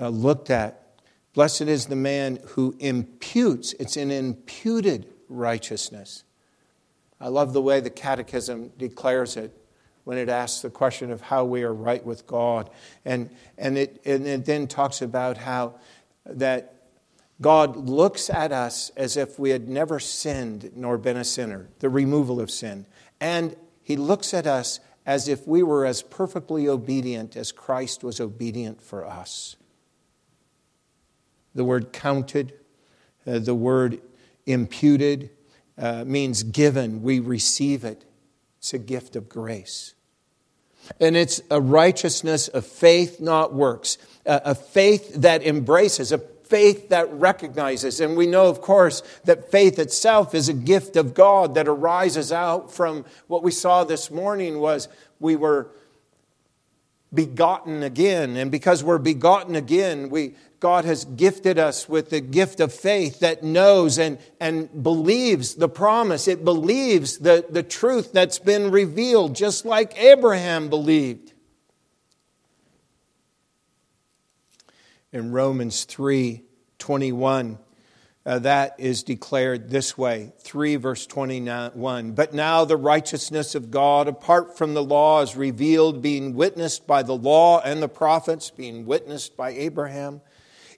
uh, 0.00 0.10
looked 0.10 0.48
at. 0.48 1.00
Blessed 1.32 1.62
is 1.62 1.86
the 1.86 1.96
man 1.96 2.38
who 2.50 2.76
imputes, 2.78 3.72
it's 3.80 3.96
an 3.96 4.12
imputed 4.12 5.12
righteousness. 5.28 6.22
I 7.20 7.26
love 7.26 7.52
the 7.52 7.62
way 7.62 7.80
the 7.80 7.90
Catechism 7.90 8.74
declares 8.78 9.36
it 9.36 9.60
when 10.04 10.18
it 10.18 10.28
asks 10.28 10.62
the 10.62 10.70
question 10.70 11.10
of 11.10 11.20
how 11.20 11.44
we 11.44 11.64
are 11.64 11.74
right 11.74 12.06
with 12.06 12.28
God. 12.28 12.70
And, 13.04 13.30
and, 13.58 13.76
it, 13.76 14.00
and 14.04 14.24
it 14.24 14.44
then 14.44 14.68
talks 14.68 15.02
about 15.02 15.36
how 15.36 15.80
that 16.26 16.73
God 17.40 17.76
looks 17.76 18.30
at 18.30 18.52
us 18.52 18.90
as 18.96 19.16
if 19.16 19.38
we 19.38 19.50
had 19.50 19.68
never 19.68 19.98
sinned 19.98 20.70
nor 20.74 20.96
been 20.96 21.16
a 21.16 21.24
sinner, 21.24 21.68
the 21.80 21.88
removal 21.88 22.40
of 22.40 22.50
sin. 22.50 22.86
And 23.20 23.56
he 23.82 23.96
looks 23.96 24.32
at 24.32 24.46
us 24.46 24.80
as 25.04 25.28
if 25.28 25.46
we 25.46 25.62
were 25.62 25.84
as 25.84 26.02
perfectly 26.02 26.68
obedient 26.68 27.36
as 27.36 27.52
Christ 27.52 28.02
was 28.02 28.20
obedient 28.20 28.80
for 28.80 29.04
us. 29.04 29.56
The 31.54 31.64
word 31.64 31.92
counted, 31.92 32.54
uh, 33.26 33.38
the 33.40 33.54
word 33.54 34.00
imputed, 34.46 35.30
uh, 35.76 36.04
means 36.06 36.42
given, 36.42 37.02
we 37.02 37.20
receive 37.20 37.84
it. 37.84 38.04
It's 38.58 38.72
a 38.72 38.78
gift 38.78 39.16
of 39.16 39.28
grace. 39.28 39.94
And 41.00 41.16
it's 41.16 41.40
a 41.50 41.60
righteousness 41.60 42.48
of 42.48 42.66
faith, 42.66 43.20
not 43.20 43.52
works. 43.52 43.98
A, 44.24 44.40
a 44.46 44.54
faith 44.54 45.14
that 45.14 45.42
embraces, 45.42 46.12
a 46.12 46.18
faith 46.54 46.90
that 46.90 47.12
recognizes. 47.14 47.98
And 47.98 48.16
we 48.16 48.28
know, 48.28 48.46
of 48.46 48.60
course, 48.60 49.02
that 49.24 49.50
faith 49.50 49.80
itself 49.80 50.36
is 50.36 50.48
a 50.48 50.52
gift 50.52 50.94
of 50.94 51.12
God 51.12 51.56
that 51.56 51.66
arises 51.66 52.30
out 52.30 52.72
from 52.72 53.04
what 53.26 53.42
we 53.42 53.50
saw 53.50 53.82
this 53.82 54.08
morning 54.08 54.60
was 54.60 54.86
we 55.18 55.34
were 55.34 55.72
begotten 57.12 57.82
again. 57.82 58.36
And 58.36 58.52
because 58.52 58.84
we're 58.84 58.98
begotten 58.98 59.56
again, 59.56 60.10
we, 60.10 60.36
God 60.60 60.84
has 60.84 61.04
gifted 61.04 61.58
us 61.58 61.88
with 61.88 62.10
the 62.10 62.20
gift 62.20 62.60
of 62.60 62.72
faith 62.72 63.18
that 63.18 63.42
knows 63.42 63.98
and, 63.98 64.16
and 64.38 64.80
believes 64.80 65.56
the 65.56 65.68
promise. 65.68 66.28
It 66.28 66.44
believes 66.44 67.18
the, 67.18 67.44
the 67.50 67.64
truth 67.64 68.12
that's 68.12 68.38
been 68.38 68.70
revealed, 68.70 69.34
just 69.34 69.64
like 69.64 69.98
Abraham 69.98 70.68
believed. 70.68 71.32
In 75.12 75.32
Romans 75.32 75.82
3 75.82 76.43
21, 76.84 77.58
uh, 78.26 78.38
that 78.40 78.74
is 78.78 79.02
declared 79.02 79.70
this 79.70 79.96
way 79.96 80.34
3 80.40 80.76
verse 80.76 81.06
21 81.06 82.12
but 82.12 82.34
now 82.34 82.64
the 82.66 82.76
righteousness 82.76 83.54
of 83.54 83.70
god 83.70 84.06
apart 84.06 84.58
from 84.58 84.74
the 84.74 84.82
law 84.82 85.22
is 85.22 85.34
revealed 85.34 86.02
being 86.02 86.34
witnessed 86.34 86.86
by 86.86 87.02
the 87.02 87.16
law 87.16 87.58
and 87.60 87.82
the 87.82 87.88
prophets 87.88 88.50
being 88.50 88.84
witnessed 88.84 89.34
by 89.34 89.50
abraham 89.50 90.20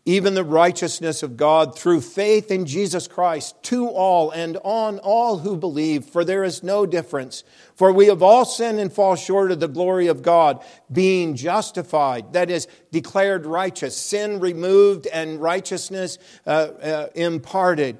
even 0.06 0.34
the 0.34 0.44
righteousness 0.44 1.24
of 1.24 1.36
God 1.36 1.76
through 1.76 2.00
faith 2.00 2.52
in 2.52 2.64
Jesus 2.64 3.08
Christ 3.08 3.60
to 3.64 3.88
all 3.88 4.30
and 4.30 4.56
on 4.62 5.00
all 5.00 5.38
who 5.38 5.56
believe, 5.56 6.04
for 6.04 6.24
there 6.24 6.44
is 6.44 6.62
no 6.62 6.86
difference. 6.86 7.42
For 7.74 7.92
we 7.92 8.06
have 8.06 8.22
all 8.22 8.44
sinned 8.44 8.78
and 8.78 8.92
fall 8.92 9.16
short 9.16 9.50
of 9.50 9.58
the 9.58 9.66
glory 9.66 10.06
of 10.06 10.22
God, 10.22 10.64
being 10.90 11.34
justified, 11.34 12.32
that 12.34 12.50
is, 12.50 12.68
declared 12.92 13.46
righteous, 13.46 13.96
sin 13.96 14.38
removed 14.38 15.08
and 15.08 15.42
righteousness 15.42 16.18
uh, 16.46 16.50
uh, 16.50 17.06
imparted 17.16 17.98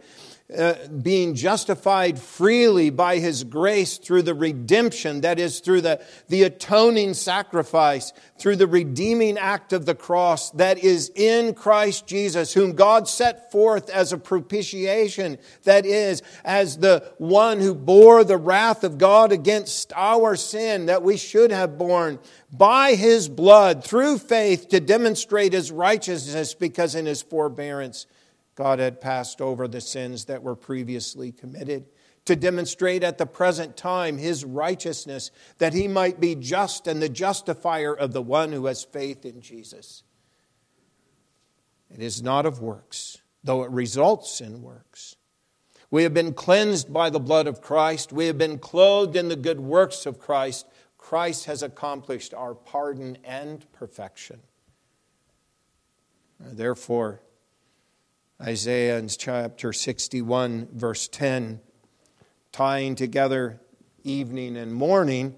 uh, 0.56 0.74
being 1.02 1.34
justified 1.34 2.20
freely 2.20 2.88
by 2.88 3.18
his 3.18 3.42
grace 3.42 3.98
through 3.98 4.22
the 4.22 4.34
redemption, 4.34 5.22
that 5.22 5.40
is, 5.40 5.58
through 5.58 5.80
the, 5.80 6.00
the 6.28 6.44
atoning 6.44 7.14
sacrifice, 7.14 8.12
through 8.38 8.54
the 8.54 8.68
redeeming 8.68 9.38
act 9.38 9.72
of 9.72 9.86
the 9.86 9.94
cross 9.94 10.50
that 10.52 10.78
is 10.78 11.10
in 11.16 11.52
Christ 11.52 12.06
Jesus, 12.06 12.52
whom 12.52 12.76
God 12.76 13.08
set 13.08 13.50
forth 13.50 13.90
as 13.90 14.12
a 14.12 14.18
propitiation, 14.18 15.38
that 15.64 15.84
is, 15.84 16.22
as 16.44 16.78
the 16.78 17.12
one 17.18 17.58
who 17.58 17.74
bore 17.74 18.22
the 18.22 18.36
wrath 18.36 18.84
of 18.84 18.98
God 18.98 19.32
against 19.32 19.92
our 19.96 20.36
sin 20.36 20.86
that 20.86 21.02
we 21.02 21.16
should 21.16 21.50
have 21.50 21.76
borne 21.76 22.20
by 22.52 22.94
his 22.94 23.28
blood 23.28 23.82
through 23.82 24.18
faith 24.18 24.68
to 24.68 24.78
demonstrate 24.78 25.52
his 25.52 25.72
righteousness 25.72 26.54
because 26.54 26.94
in 26.94 27.04
his 27.04 27.20
forbearance 27.20 28.06
God 28.56 28.78
had 28.78 29.00
passed 29.00 29.40
over 29.40 29.68
the 29.68 29.80
sins 29.80 30.24
that 30.24 30.42
were 30.42 30.56
previously 30.56 31.30
committed 31.30 31.86
to 32.24 32.34
demonstrate 32.34 33.04
at 33.04 33.18
the 33.18 33.26
present 33.26 33.76
time 33.76 34.18
his 34.18 34.44
righteousness, 34.44 35.30
that 35.58 35.74
he 35.74 35.86
might 35.86 36.20
be 36.20 36.34
just 36.34 36.88
and 36.88 37.00
the 37.00 37.08
justifier 37.08 37.94
of 37.94 38.12
the 38.12 38.22
one 38.22 38.52
who 38.52 38.66
has 38.66 38.82
faith 38.82 39.24
in 39.24 39.40
Jesus. 39.40 40.02
It 41.88 42.02
is 42.02 42.22
not 42.22 42.44
of 42.44 42.60
works, 42.60 43.18
though 43.44 43.62
it 43.62 43.70
results 43.70 44.40
in 44.40 44.60
works. 44.60 45.16
We 45.88 46.02
have 46.02 46.12
been 46.12 46.32
cleansed 46.32 46.92
by 46.92 47.10
the 47.10 47.20
blood 47.20 47.46
of 47.46 47.60
Christ. 47.60 48.12
We 48.12 48.26
have 48.26 48.36
been 48.36 48.58
clothed 48.58 49.14
in 49.14 49.28
the 49.28 49.36
good 49.36 49.60
works 49.60 50.04
of 50.04 50.18
Christ. 50.18 50.66
Christ 50.98 51.44
has 51.44 51.62
accomplished 51.62 52.34
our 52.34 52.54
pardon 52.56 53.18
and 53.24 53.70
perfection. 53.72 54.40
Therefore, 56.40 57.22
Isaiah 58.42 58.98
in 58.98 59.08
chapter 59.08 59.72
61, 59.72 60.68
verse 60.74 61.08
10, 61.08 61.58
tying 62.52 62.94
together 62.94 63.62
evening 64.04 64.58
and 64.58 64.74
morning. 64.74 65.36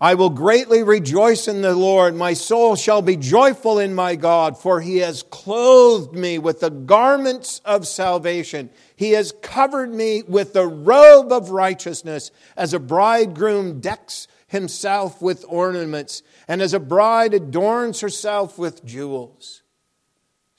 I 0.00 0.14
will 0.14 0.30
greatly 0.30 0.82
rejoice 0.82 1.46
in 1.46 1.62
the 1.62 1.76
Lord. 1.76 2.16
My 2.16 2.34
soul 2.34 2.74
shall 2.74 3.02
be 3.02 3.16
joyful 3.16 3.78
in 3.78 3.94
my 3.94 4.16
God, 4.16 4.58
for 4.58 4.80
he 4.80 4.96
has 4.98 5.22
clothed 5.22 6.12
me 6.12 6.40
with 6.40 6.58
the 6.58 6.70
garments 6.70 7.60
of 7.64 7.86
salvation. 7.86 8.68
He 8.96 9.12
has 9.12 9.32
covered 9.40 9.94
me 9.94 10.24
with 10.26 10.54
the 10.54 10.66
robe 10.66 11.30
of 11.30 11.50
righteousness, 11.50 12.32
as 12.56 12.74
a 12.74 12.80
bridegroom 12.80 13.78
decks 13.78 14.26
himself 14.48 15.22
with 15.22 15.44
ornaments, 15.46 16.24
and 16.48 16.60
as 16.60 16.74
a 16.74 16.80
bride 16.80 17.32
adorns 17.32 18.00
herself 18.00 18.58
with 18.58 18.84
jewels 18.84 19.62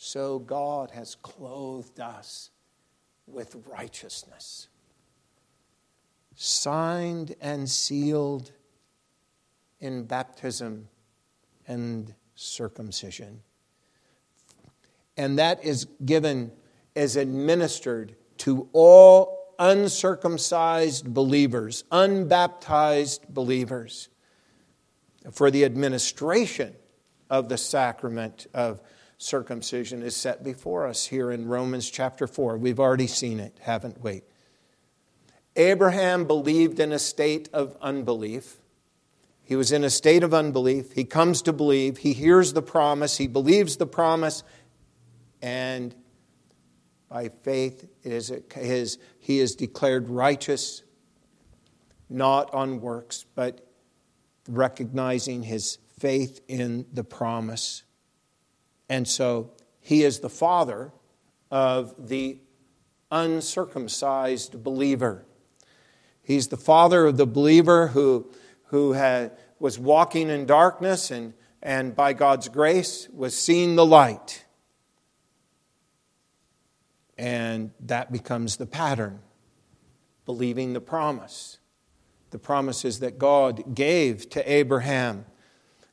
so 0.05 0.37
God 0.37 0.91
has 0.91 1.15
clothed 1.15 1.99
us 1.99 2.51
with 3.25 3.55
righteousness, 3.67 4.67
signed 6.35 7.33
and 7.41 7.67
sealed 7.67 8.51
in 9.79 10.03
baptism 10.03 10.89
and 11.67 12.13
circumcision. 12.35 13.41
And 15.17 15.39
that 15.39 15.65
is 15.65 15.87
given 16.05 16.51
as 16.95 17.15
administered 17.15 18.15
to 18.37 18.69
all 18.73 19.55
uncircumcised 19.57 21.11
believers, 21.15 21.83
unbaptized 21.91 23.27
believers, 23.27 24.09
for 25.31 25.49
the 25.49 25.65
administration 25.65 26.75
of 27.27 27.49
the 27.49 27.57
sacrament 27.57 28.45
of 28.53 28.79
circumcision 29.17 30.03
is 30.03 30.15
set 30.15 30.43
before 30.43 30.85
us 30.85 31.05
here 31.05 31.31
in 31.31 31.47
Romans 31.47 31.89
chapter 31.89 32.27
4. 32.27 32.57
We've 32.57 32.79
already 32.79 33.07
seen 33.07 33.39
it, 33.39 33.57
haven't 33.61 34.03
we? 34.03 34.23
Abraham 35.55 36.25
believed 36.25 36.79
in 36.79 36.91
a 36.91 36.99
state 36.99 37.49
of 37.53 37.77
unbelief. 37.81 38.57
He 39.43 39.55
was 39.55 39.71
in 39.71 39.83
a 39.83 39.89
state 39.89 40.23
of 40.23 40.33
unbelief. 40.33 40.91
He 40.91 41.05
comes 41.05 41.41
to 41.43 41.53
believe. 41.53 41.99
He 41.99 42.13
hears 42.13 42.53
the 42.53 42.61
promise. 42.61 43.17
He 43.17 43.27
believes 43.27 43.77
the 43.77 43.85
promise. 43.85 44.43
And 45.41 45.95
by 47.09 47.29
faith, 47.29 47.87
it 48.03 48.11
is 48.11 48.33
his, 48.53 48.97
he 49.19 49.39
is 49.39 49.55
declared 49.55 50.09
righteous, 50.09 50.83
not 52.09 52.53
on 52.53 52.81
works, 52.81 53.25
but 53.35 53.65
recognizing 54.49 55.43
his 55.43 55.77
faith 55.97 56.41
in 56.47 56.85
the 56.91 57.03
promise. 57.03 57.83
And 58.89 59.07
so 59.07 59.51
he 59.79 60.03
is 60.03 60.19
the 60.19 60.29
father 60.29 60.91
of 61.51 62.07
the 62.07 62.39
uncircumcised 63.11 64.63
believer. 64.63 65.25
He's 66.21 66.47
the 66.47 66.57
father 66.57 67.05
of 67.05 67.17
the 67.17 67.27
believer 67.27 67.87
who, 67.87 68.31
who 68.65 68.93
had, 68.93 69.31
was 69.59 69.77
walking 69.77 70.29
in 70.29 70.45
darkness 70.45 71.11
and, 71.11 71.33
and 71.61 71.95
by 71.95 72.13
God's 72.13 72.49
grace 72.49 73.07
was 73.13 73.37
seeing 73.37 73.75
the 73.75 73.85
light. 73.85 74.45
And 77.17 77.71
that 77.79 78.11
becomes 78.11 78.57
the 78.57 78.65
pattern, 78.65 79.19
believing 80.25 80.73
the 80.73 80.81
promise. 80.81 81.59
The 82.31 82.39
promises 82.39 82.99
that 82.99 83.17
God 83.17 83.75
gave 83.75 84.29
to 84.31 84.51
Abraham. 84.51 85.25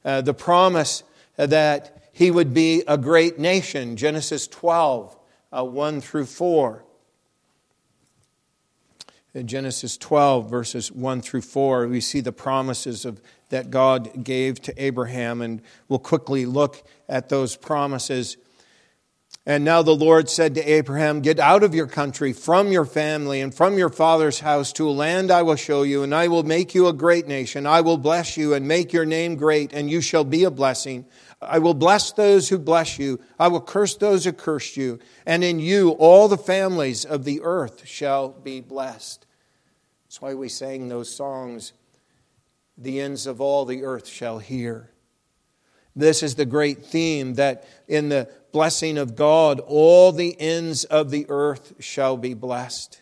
Uh, 0.05 0.23
the 0.23 0.35
promise 0.35 1.05
that 1.37 2.02
he 2.13 2.31
would 2.31 2.53
be 2.53 2.85
a 2.87 2.99
great 2.99 3.39
nation. 3.39 3.97
Genesis 3.97 4.47
12, 4.47 5.19
uh, 5.51 5.65
1 5.65 6.01
through 6.01 6.27
4. 6.27 6.85
In 9.35 9.47
Genesis 9.47 9.97
12, 9.97 10.51
verses 10.51 10.93
1 10.93 11.23
through 11.23 11.41
4, 11.41 11.89
we 11.89 12.03
see 12.03 12.21
the 12.21 12.33
promises 12.33 13.07
of, 13.07 13.23
that 13.49 13.71
God 13.71 14.25
gave 14.25 14.61
to 14.63 14.75
Abraham, 14.83 15.41
and 15.41 15.63
we'll 15.89 15.99
quickly 15.99 16.45
look 16.45 16.87
at 17.09 17.31
those 17.31 17.57
promises. 17.57 18.37
And 19.45 19.65
now 19.65 19.83
the 19.83 19.95
Lord 19.95 20.29
said 20.29 20.55
to 20.55 20.63
Abraham, 20.63 21.21
Get 21.21 21.41
out 21.41 21.65
of 21.65 21.75
your 21.75 21.89
country, 21.89 22.33
from 22.33 22.71
your 22.71 22.85
family, 22.85 23.41
and 23.41 23.53
from 23.53 23.77
your 23.77 23.89
father's 23.89 24.39
house 24.39 24.73
to 24.75 24.89
a 24.89 24.93
land 24.93 25.33
I 25.33 25.43
will 25.43 25.57
show 25.57 25.83
you, 25.83 26.05
and 26.05 26.15
I 26.15 26.29
will 26.29 26.45
make 26.45 26.77
you 26.77 26.87
a 26.87 26.93
great 26.93 27.27
nation. 27.27 27.67
I 27.67 27.81
will 27.81 27.97
bless 27.97 28.37
you 28.37 28.55
and 28.55 28.69
make 28.69 28.93
your 28.93 29.05
name 29.05 29.35
great, 29.35 29.73
and 29.73 29.91
you 29.91 30.01
shall 30.01 30.23
be 30.23 30.45
a 30.45 30.51
blessing. 30.51 31.07
I 31.41 31.59
will 31.59 31.75
bless 31.75 32.13
those 32.13 32.49
who 32.49 32.59
bless 32.59 33.01
you. 33.01 33.19
I 33.37 33.49
will 33.49 33.61
curse 33.61 33.97
those 33.97 34.25
who 34.25 34.33
curse 34.33 34.77
you. 34.77 35.01
And 35.27 35.43
in 35.43 35.59
you, 35.59 35.91
all 35.91 36.29
the 36.29 36.39
families 36.39 37.05
of 37.05 37.25
the 37.25 37.41
earth 37.43 37.85
shall 37.85 38.29
be 38.29 38.61
blessed. 38.61 39.27
That's 40.05 40.23
why 40.23 40.35
we 40.35 40.49
sang 40.49 40.89
those 40.89 41.13
songs, 41.13 41.73
The 42.79 43.01
ends 43.01 43.27
of 43.27 43.41
all 43.41 43.65
the 43.65 43.83
earth 43.83 44.07
shall 44.07 44.39
hear. 44.39 44.91
This 45.97 46.23
is 46.23 46.37
the 46.37 46.47
great 46.47 46.87
theme 46.87 47.35
that 47.35 47.67
in 47.87 48.09
the 48.09 48.31
blessing 48.53 48.99
of 48.99 49.17
God, 49.17 49.61
all 49.61 50.13
the 50.13 50.39
ends 50.41 50.85
of 50.85 51.11
the 51.11 51.27
earth 51.29 51.75
shall 51.81 52.17
be 52.17 52.35
blessed. 52.35 53.01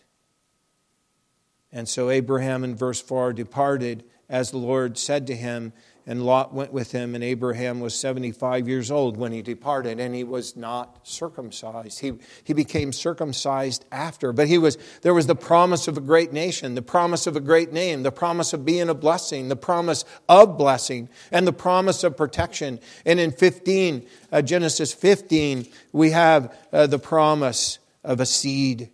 And 1.71 1.87
so 1.87 2.09
Abraham 2.09 2.63
in 2.63 2.75
verse 2.75 3.01
4 3.01 3.33
departed 3.33 4.03
as 4.29 4.51
the 4.51 4.57
Lord 4.57 4.97
said 4.97 5.27
to 5.27 5.35
him, 5.35 5.73
and 6.11 6.25
Lot 6.25 6.53
went 6.53 6.73
with 6.73 6.91
him, 6.91 7.15
and 7.15 7.23
Abraham 7.23 7.79
was 7.79 7.97
75 7.97 8.67
years 8.67 8.91
old 8.91 9.15
when 9.15 9.31
he 9.31 9.41
departed, 9.41 9.97
and 9.97 10.13
he 10.13 10.25
was 10.25 10.57
not 10.57 11.07
circumcised. 11.07 12.01
He, 12.01 12.11
he 12.43 12.51
became 12.51 12.91
circumcised 12.91 13.85
after, 13.93 14.33
but 14.33 14.49
he 14.49 14.57
was, 14.57 14.77
there 15.03 15.13
was 15.13 15.27
the 15.27 15.35
promise 15.35 15.87
of 15.87 15.95
a 15.95 16.01
great 16.01 16.33
nation, 16.33 16.75
the 16.75 16.81
promise 16.81 17.27
of 17.27 17.37
a 17.37 17.39
great 17.39 17.71
name, 17.71 18.03
the 18.03 18.11
promise 18.11 18.51
of 18.51 18.65
being 18.65 18.89
a 18.89 18.93
blessing, 18.93 19.47
the 19.47 19.55
promise 19.55 20.03
of 20.27 20.57
blessing, 20.57 21.07
and 21.31 21.47
the 21.47 21.53
promise 21.53 22.03
of 22.03 22.17
protection. 22.17 22.81
And 23.05 23.17
in 23.17 23.31
15, 23.31 24.05
uh, 24.33 24.41
Genesis 24.41 24.93
15, 24.93 25.65
we 25.93 26.09
have 26.09 26.53
uh, 26.73 26.87
the 26.87 26.99
promise 26.99 27.79
of 28.03 28.19
a 28.19 28.25
seed. 28.25 28.89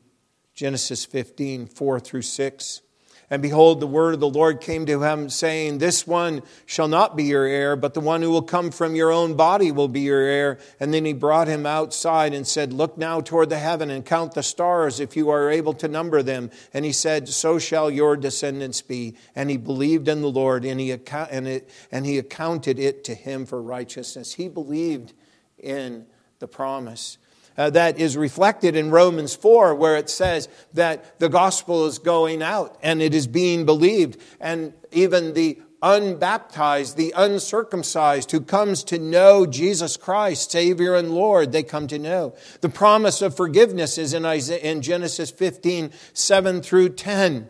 Genesis 0.53 1.03
15, 1.03 1.65
4 1.65 1.99
through 1.99 2.21
6. 2.21 2.81
And 3.29 3.41
behold, 3.41 3.81
the 3.81 3.87
word 3.87 4.13
of 4.13 4.21
the 4.21 4.29
Lord 4.29 4.61
came 4.61 4.85
to 4.85 5.03
him, 5.03 5.29
saying, 5.29 5.79
This 5.79 6.07
one 6.07 6.43
shall 6.65 6.87
not 6.87 7.17
be 7.17 7.25
your 7.25 7.43
heir, 7.43 7.75
but 7.75 7.93
the 7.93 7.99
one 7.99 8.21
who 8.21 8.31
will 8.31 8.41
come 8.41 8.71
from 8.71 8.95
your 8.95 9.11
own 9.11 9.33
body 9.33 9.69
will 9.69 9.89
be 9.89 9.99
your 9.99 10.21
heir. 10.21 10.59
And 10.79 10.93
then 10.93 11.03
he 11.03 11.11
brought 11.11 11.49
him 11.49 11.65
outside 11.65 12.33
and 12.33 12.47
said, 12.47 12.71
Look 12.71 12.97
now 12.97 13.19
toward 13.19 13.49
the 13.49 13.59
heaven 13.59 13.89
and 13.89 14.05
count 14.05 14.33
the 14.33 14.43
stars, 14.43 15.01
if 15.01 15.17
you 15.17 15.29
are 15.29 15.49
able 15.49 15.73
to 15.73 15.89
number 15.89 16.23
them. 16.23 16.51
And 16.73 16.85
he 16.85 16.93
said, 16.93 17.27
So 17.27 17.59
shall 17.59 17.91
your 17.91 18.15
descendants 18.15 18.81
be. 18.81 19.17
And 19.35 19.49
he 19.49 19.57
believed 19.57 20.07
in 20.07 20.21
the 20.21 20.31
Lord, 20.31 20.63
and 20.63 20.79
he, 20.79 20.91
and, 20.91 21.47
it, 21.49 21.69
and 21.91 22.05
he 22.05 22.17
accounted 22.17 22.79
it 22.79 23.03
to 23.03 23.13
him 23.13 23.45
for 23.45 23.61
righteousness. 23.61 24.35
He 24.35 24.47
believed 24.47 25.11
in 25.57 26.05
the 26.39 26.47
promise 26.47 27.17
uh, 27.57 27.69
that 27.71 27.99
is 27.99 28.15
reflected 28.15 28.75
in 28.75 28.91
Romans 28.91 29.35
4, 29.35 29.75
where 29.75 29.97
it 29.97 30.09
says 30.09 30.47
that 30.73 31.19
the 31.19 31.29
gospel 31.29 31.85
is 31.85 31.99
going 31.99 32.41
out 32.41 32.77
and 32.83 33.01
it 33.01 33.13
is 33.13 33.27
being 33.27 33.65
believed. 33.65 34.21
And 34.39 34.73
even 34.91 35.33
the 35.33 35.59
unbaptized, 35.81 36.97
the 36.97 37.13
uncircumcised 37.15 38.31
who 38.31 38.41
comes 38.41 38.83
to 38.85 38.99
know 38.99 39.45
Jesus 39.45 39.97
Christ, 39.97 40.51
Savior 40.51 40.95
and 40.95 41.11
Lord, 41.11 41.51
they 41.51 41.63
come 41.63 41.87
to 41.87 41.99
know. 41.99 42.35
The 42.61 42.69
promise 42.69 43.21
of 43.21 43.35
forgiveness 43.35 43.97
is 43.97 44.13
in, 44.13 44.25
Isaiah, 44.25 44.59
in 44.59 44.81
Genesis 44.81 45.31
15, 45.31 45.91
7 46.13 46.61
through 46.61 46.89
10. 46.89 47.49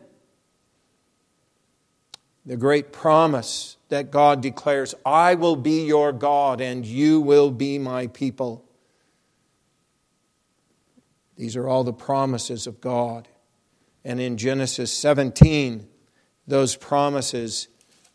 The 2.46 2.58
great 2.58 2.94
promise 2.94 3.76
that 3.90 4.12
God 4.12 4.42
declares, 4.42 4.96
I 5.06 5.36
will 5.36 5.58
be 5.58 5.86
your 5.86 6.12
God 6.14 6.62
and 6.62 6.86
you 6.86 7.20
will 7.20 7.52
be 7.52 7.78
my 7.78 8.08
people. 8.08 8.67
These 11.38 11.56
are 11.56 11.68
all 11.68 11.84
the 11.84 11.94
promises 11.94 12.68
of 12.68 12.82
God. 12.82 13.28
And 14.04 14.20
in 14.20 14.38
Genesis 14.38 14.92
17, 14.92 15.88
those 16.48 16.76
promises 16.76 17.68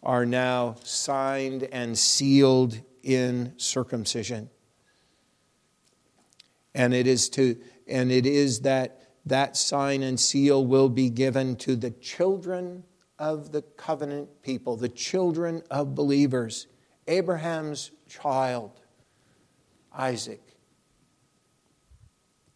are 0.02 0.26
now 0.26 0.76
signed 0.82 1.68
and 1.70 1.96
sealed 1.96 2.80
in 3.02 3.52
circumcision. 3.56 4.50
And 6.74 6.94
it 6.94 7.06
is 7.06 7.28
to 7.30 7.56
and 7.86 8.10
it 8.10 8.26
is 8.26 8.60
that 8.60 9.02
that 9.26 9.56
sign 9.56 10.02
and 10.02 10.18
seal 10.18 10.64
will 10.64 10.88
be 10.88 11.10
given 11.10 11.56
to 11.56 11.76
the 11.76 11.90
children 11.90 12.84
of 13.18 13.52
the 13.52 13.62
covenant 13.62 14.42
people, 14.42 14.76
the 14.76 14.88
children 14.88 15.62
of 15.70 15.94
believers, 15.94 16.66
Abraham's 17.06 17.92
child, 18.08 18.80
Isaac. 19.92 20.51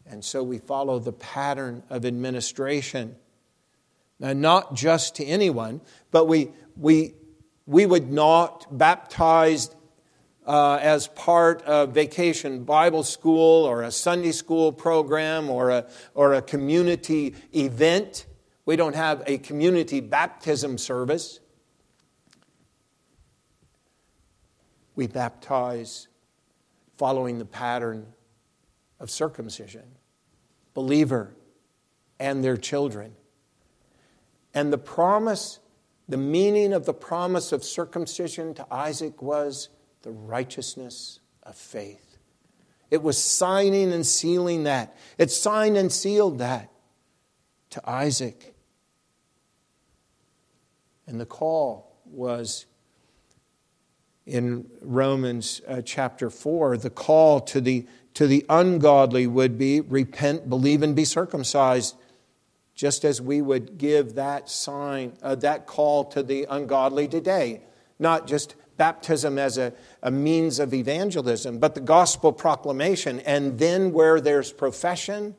And 0.09 0.25
so 0.25 0.43
we 0.43 0.59
follow 0.59 0.99
the 0.99 1.13
pattern 1.13 1.83
of 1.91 2.05
administration. 2.05 3.17
Now, 4.19 4.33
not 4.33 4.75
just 4.75 5.17
to 5.17 5.25
anyone, 5.25 5.81
but 6.11 6.27
we, 6.27 6.51
we, 6.77 7.15
we 7.67 7.87
would 7.87 8.11
not 8.11 8.67
baptize 8.71 9.71
uh, 10.47 10.79
as 10.81 11.09
part 11.09 11.61
of 11.63 11.93
vacation 11.93 12.65
Bible 12.65 13.03
school 13.03 13.65
or 13.65 13.83
a 13.83 13.91
Sunday 13.91 14.33
school 14.33 14.73
program 14.73 15.51
or 15.51 15.71
a, 15.71 15.87
or 16.15 16.35
a 16.35 16.43
community 16.43 17.35
event. 17.53 18.27
We 18.65 18.77
don't 18.77 18.95
have 18.95 19.25
a 19.27 19.39
community 19.39 20.01
baptism 20.01 20.79
service. 20.79 21.41
We 24.95 25.09
baptize 25.09 26.09
following 26.97 27.39
the 27.39 27.45
pattern 27.45 28.07
of 28.99 29.11
circumcision, 29.11 29.85
believer 30.77 31.35
and 32.21 32.45
their 32.45 32.59
children. 32.59 33.15
And 34.53 34.71
the 34.71 34.79
promise, 34.79 35.59
the 36.07 36.19
meaning 36.19 36.75
of 36.75 36.85
the 36.85 36.93
promise 36.93 37.51
of 37.51 37.65
circumcision 37.65 38.53
to 38.53 38.67
Isaac 38.71 39.23
was 39.23 39.71
the 40.03 40.11
righteousness 40.11 41.21
of 41.43 41.57
faith. 41.57 42.19
It 42.91 43.03
was 43.03 43.17
signing 43.17 43.91
and 43.91 44.05
sealing 44.05 44.65
that. 44.65 44.95
It 45.17 45.31
signed 45.31 45.79
and 45.79 45.91
sealed 45.91 46.41
that 46.41 46.71
to 47.71 47.81
Isaac. 47.89 48.55
And 51.07 51.19
the 51.19 51.25
call 51.25 51.97
was 52.05 52.67
in 54.27 54.67
Romans 54.83 55.63
uh, 55.67 55.81
chapter 55.81 56.29
4, 56.29 56.77
the 56.77 56.91
call 56.91 57.41
to 57.41 57.63
the 57.63 57.87
to 58.17 58.27
the 58.27 58.47
ungodly 58.49 59.27
would 59.27 59.59
be 59.59 59.79
repent, 59.83 60.49
believe, 60.49 60.83
and 60.83 60.97
be 60.97 61.05
circumcised, 61.05 61.95
just 62.75 63.05
as 63.05 63.21
we 63.21 63.43
would 63.43 63.77
give 63.77 64.15
that 64.15 64.49
sign, 64.49 65.13
uh, 65.23 65.35
that 65.35 65.67
call 65.67 66.03
to 66.03 66.23
the 66.23 66.47
ungodly 66.49 67.07
today. 67.07 67.61
Not 67.99 68.27
just 68.27 68.55
baptism 68.79 69.39
as 69.39 69.59
a, 69.59 69.75
a 70.03 70.11
means 70.11 70.59
of 70.59 70.73
evangelism, 70.73 71.59
but 71.59 71.75
the 71.75 71.83
gospel 71.83 72.33
proclamation. 72.33 73.21
And 73.21 73.59
then 73.59 73.93
where 73.93 74.19
there's 74.19 74.51
profession, 74.51 75.37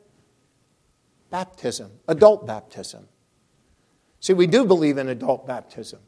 baptism, 1.32 1.90
adult 2.08 2.46
baptism. 2.46 3.08
See, 4.20 4.34
we 4.34 4.46
do 4.46 4.66
believe 4.66 5.00
in 5.00 5.10
adult 5.10 5.48
baptism. 5.48 6.00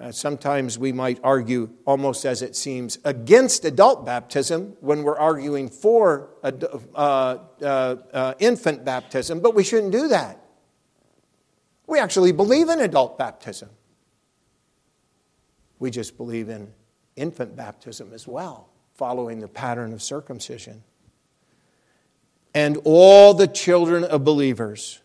Uh, 0.00 0.10
sometimes 0.10 0.78
we 0.78 0.92
might 0.92 1.20
argue, 1.22 1.68
almost 1.84 2.24
as 2.24 2.40
it 2.40 2.56
seems, 2.56 2.98
against 3.04 3.66
adult 3.66 4.06
baptism 4.06 4.74
when 4.80 5.02
we're 5.02 5.18
arguing 5.18 5.68
for 5.68 6.30
uh, 6.42 6.50
uh, 6.94 7.36
uh, 7.62 8.34
infant 8.38 8.82
baptism, 8.82 9.40
but 9.40 9.54
we 9.54 9.62
shouldn't 9.62 9.92
do 9.92 10.08
that. 10.08 10.42
We 11.86 11.98
actually 11.98 12.32
believe 12.32 12.70
in 12.70 12.80
adult 12.80 13.18
baptism. 13.18 13.68
We 15.78 15.90
just 15.90 16.16
believe 16.16 16.48
in 16.48 16.72
infant 17.16 17.54
baptism 17.54 18.14
as 18.14 18.26
well, 18.26 18.70
following 18.94 19.40
the 19.40 19.48
pattern 19.48 19.92
of 19.92 20.00
circumcision. 20.00 20.82
And 22.54 22.78
all 22.84 23.34
the 23.34 23.48
children 23.48 24.04
of 24.04 24.24
believers, 24.24 25.02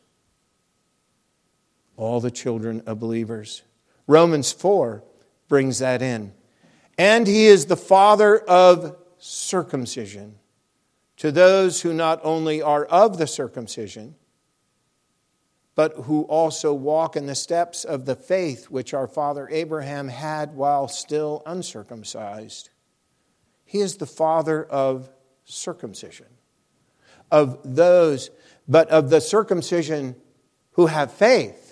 all 1.97 2.21
the 2.21 2.31
children 2.31 2.81
of 2.85 2.99
believers 2.99 3.61
Romans 4.07 4.51
4 4.51 5.03
brings 5.47 5.79
that 5.79 6.01
in. 6.01 6.33
And 6.97 7.27
he 7.27 7.45
is 7.47 7.65
the 7.65 7.77
father 7.77 8.37
of 8.37 8.95
circumcision 9.17 10.35
to 11.17 11.31
those 11.31 11.81
who 11.81 11.93
not 11.93 12.19
only 12.23 12.61
are 12.61 12.85
of 12.85 13.17
the 13.17 13.27
circumcision, 13.27 14.15
but 15.75 15.93
who 16.03 16.21
also 16.23 16.73
walk 16.73 17.15
in 17.15 17.25
the 17.25 17.35
steps 17.35 17.83
of 17.83 18.05
the 18.05 18.15
faith 18.15 18.69
which 18.69 18.93
our 18.93 19.07
father 19.07 19.47
Abraham 19.51 20.07
had 20.07 20.55
while 20.55 20.87
still 20.87 21.43
uncircumcised. 21.45 22.69
He 23.65 23.79
is 23.79 23.97
the 23.97 24.05
father 24.05 24.63
of 24.63 25.09
circumcision, 25.43 26.27
of 27.29 27.59
those, 27.63 28.29
but 28.67 28.89
of 28.89 29.09
the 29.09 29.19
circumcision 29.19 30.15
who 30.71 30.85
have 30.85 31.11
faith 31.11 31.64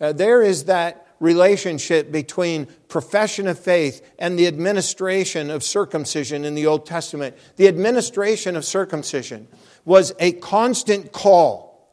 uh, 0.00 0.12
there 0.12 0.42
is 0.42 0.64
that 0.64 1.06
relationship 1.20 2.12
between 2.12 2.66
profession 2.88 3.48
of 3.48 3.58
faith 3.58 4.06
and 4.18 4.38
the 4.38 4.46
administration 4.46 5.50
of 5.50 5.62
circumcision 5.62 6.44
in 6.44 6.54
the 6.54 6.66
Old 6.66 6.84
Testament. 6.84 7.36
The 7.56 7.68
administration 7.68 8.56
of 8.56 8.64
circumcision 8.64 9.48
was 9.84 10.12
a 10.18 10.32
constant 10.32 11.12
call 11.12 11.88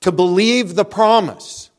to 0.00 0.10
believe 0.10 0.74
the 0.74 0.84
promise. 0.84 1.70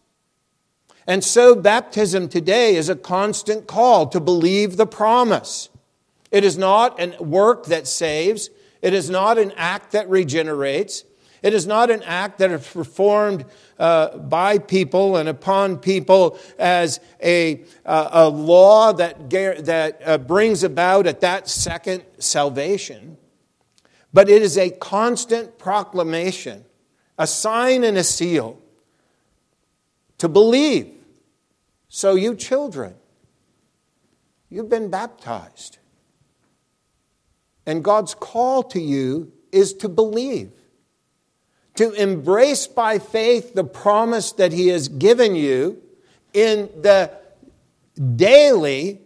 And 1.08 1.24
so, 1.24 1.56
baptism 1.56 2.30
today 2.30 2.76
is 2.76 2.88
a 2.88 2.96
constant 2.96 3.68
call 3.68 4.08
to 4.08 4.20
believe 4.20 4.78
the 4.78 4.86
promise. 4.86 5.70
It 6.30 6.44
is 6.44 6.58
not 6.58 7.02
a 7.02 7.22
work 7.22 7.66
that 7.66 7.88
saves, 7.88 8.50
it 8.82 8.94
is 8.94 9.10
not 9.10 9.38
an 9.38 9.52
act 9.58 9.92
that 9.92 10.10
regenerates, 10.10 11.04
it 11.42 11.54
is 11.54 11.66
not 11.66 11.90
an 11.90 12.04
act 12.04 12.40
that 12.40 12.52
is 12.52 12.68
performed 12.68 13.46
uh, 13.80 14.18
by 14.18 14.60
people 14.60 15.18
and 15.18 15.28
upon 15.28 15.78
people 15.78 16.38
as 16.60 17.00
a, 17.22 17.64
uh, 17.86 18.10
a 18.12 18.30
law 18.30 18.94
that, 18.94 19.30
that 19.30 20.02
uh, 20.06 20.18
brings 20.20 20.64
about 20.64 21.08
at 21.08 21.22
that 21.22 21.50
second 21.50 22.04
salvation, 22.20 23.18
but 24.14 24.30
it 24.30 24.42
is 24.42 24.58
a 24.58 24.70
constant 24.70 25.58
proclamation, 25.58 26.64
a 27.18 27.26
sign 27.26 27.84
and 27.84 27.98
a 27.98 28.04
seal 28.04 28.62
to 30.20 30.30
believe 30.30 31.02
So, 31.94 32.16
you 32.16 32.36
children, 32.36 32.96
you've 34.50 34.70
been 34.70 34.90
baptized. 34.90 35.78
And 37.66 37.84
God's 37.84 38.14
call 38.14 38.64
to 38.64 38.80
you 38.80 39.34
is 39.52 39.74
to 39.74 39.90
believe, 39.90 40.54
to 41.82 41.94
embrace 41.94 42.68
by 42.68 43.00
faith 43.00 43.56
the 43.56 43.64
promise 43.64 44.34
that 44.34 44.52
He 44.52 44.68
has 44.68 44.88
given 44.88 45.34
you 45.34 45.82
in 46.32 46.70
the 46.80 47.12
daily 48.16 49.02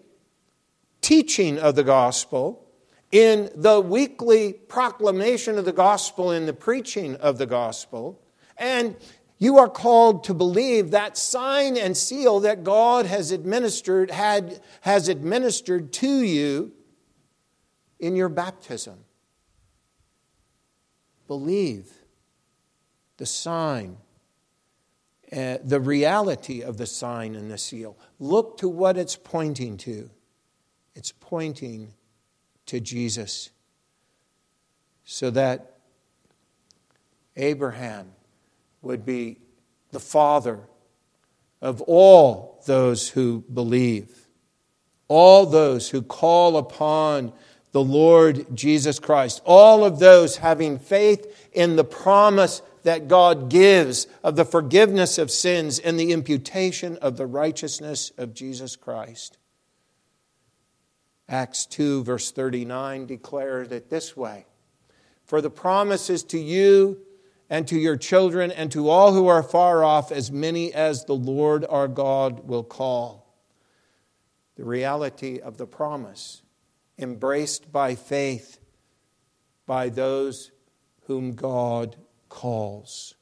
teaching 1.00 1.58
of 1.58 1.76
the 1.76 1.86
gospel, 1.86 2.68
in 3.14 3.50
the 3.56 3.80
weekly 3.80 4.52
proclamation 4.52 5.58
of 5.58 5.64
the 5.64 5.72
gospel, 5.72 6.32
in 6.32 6.46
the 6.46 6.54
preaching 6.54 7.16
of 7.16 7.38
the 7.38 7.46
gospel, 7.46 8.22
and 8.58 8.98
you 9.38 9.58
are 9.58 9.70
called 9.70 10.26
to 10.26 10.34
believe 10.34 10.92
that 10.92 11.18
sign 11.18 11.78
and 11.78 11.96
seal 11.96 12.42
that 12.42 12.66
God 12.66 13.06
has 13.06 13.32
administered, 13.32 14.12
had, 14.12 14.60
has 14.82 15.08
administered 15.08 15.94
to 15.94 16.24
you 16.24 16.74
in 18.02 18.18
your 18.18 18.28
baptism. 18.28 19.00
Believe 21.30 22.05
the 23.18 23.26
sign, 23.26 23.98
uh, 25.32 25.58
the 25.64 25.80
reality 25.80 26.62
of 26.62 26.78
the 26.78 26.86
sign 26.86 27.36
and 27.36 27.50
the 27.50 27.58
seal. 27.58 27.98
Look 28.20 28.58
to 28.60 28.70
what 28.70 28.98
it's 28.98 29.16
pointing 29.16 29.78
to. 29.78 30.10
It's 30.96 31.12
pointing 31.12 31.94
to 32.68 32.80
Jesus. 32.80 33.50
So 35.04 35.30
that 35.32 35.78
Abraham 37.36 38.12
would 38.82 39.06
be 39.06 39.38
the 39.92 40.00
father 40.00 40.60
of 41.62 41.82
all 41.82 42.62
those 42.66 43.10
who 43.10 43.44
believe, 43.54 44.28
all 45.08 45.46
those 45.46 45.90
who 45.90 46.02
call 46.02 46.58
upon 46.58 47.34
the 47.72 47.84
Lord 47.84 48.46
Jesus 48.56 49.00
Christ, 49.00 49.42
all 49.44 49.84
of 49.84 50.00
those 50.00 50.38
having 50.38 50.80
faith 50.80 51.50
in 51.52 51.76
the 51.76 51.84
promise 51.84 52.62
that 52.86 53.08
God 53.08 53.50
gives 53.50 54.06
of 54.24 54.36
the 54.36 54.46
forgiveness 54.46 55.18
of 55.18 55.32
sins 55.32 55.80
and 55.80 56.00
the 56.00 56.12
imputation 56.12 56.98
of 56.98 57.18
the 57.18 57.26
righteousness 57.26 58.12
of 58.16 58.36
Jesus 58.36 58.76
Christ. 58.76 59.40
Acts 61.28 61.66
2, 61.66 62.04
verse 62.04 62.30
39 62.30 63.08
declares 63.08 63.72
it 63.72 63.90
this 63.90 64.16
way 64.16 64.46
For 65.26 65.42
the 65.42 65.50
promise 65.50 66.12
is 66.12 66.24
to 66.26 66.38
you 66.38 67.02
and 67.50 67.68
to 67.68 67.76
your 67.76 67.98
children 67.98 68.52
and 68.52 68.72
to 68.72 68.88
all 68.88 69.14
who 69.14 69.26
are 69.26 69.42
far 69.42 69.84
off, 69.84 70.12
as 70.12 70.32
many 70.32 70.72
as 70.72 71.06
the 71.06 71.16
Lord 71.16 71.66
our 71.68 71.88
God 71.88 72.48
will 72.48 72.64
call. 72.64 73.36
The 74.58 74.64
reality 74.64 75.40
of 75.40 75.58
the 75.58 75.66
promise, 75.66 76.44
embraced 77.00 77.72
by 77.72 77.96
faith 77.96 78.60
by 79.66 79.90
those 79.90 80.52
whom 81.08 81.34
God 81.34 81.96
calls. 82.36 83.16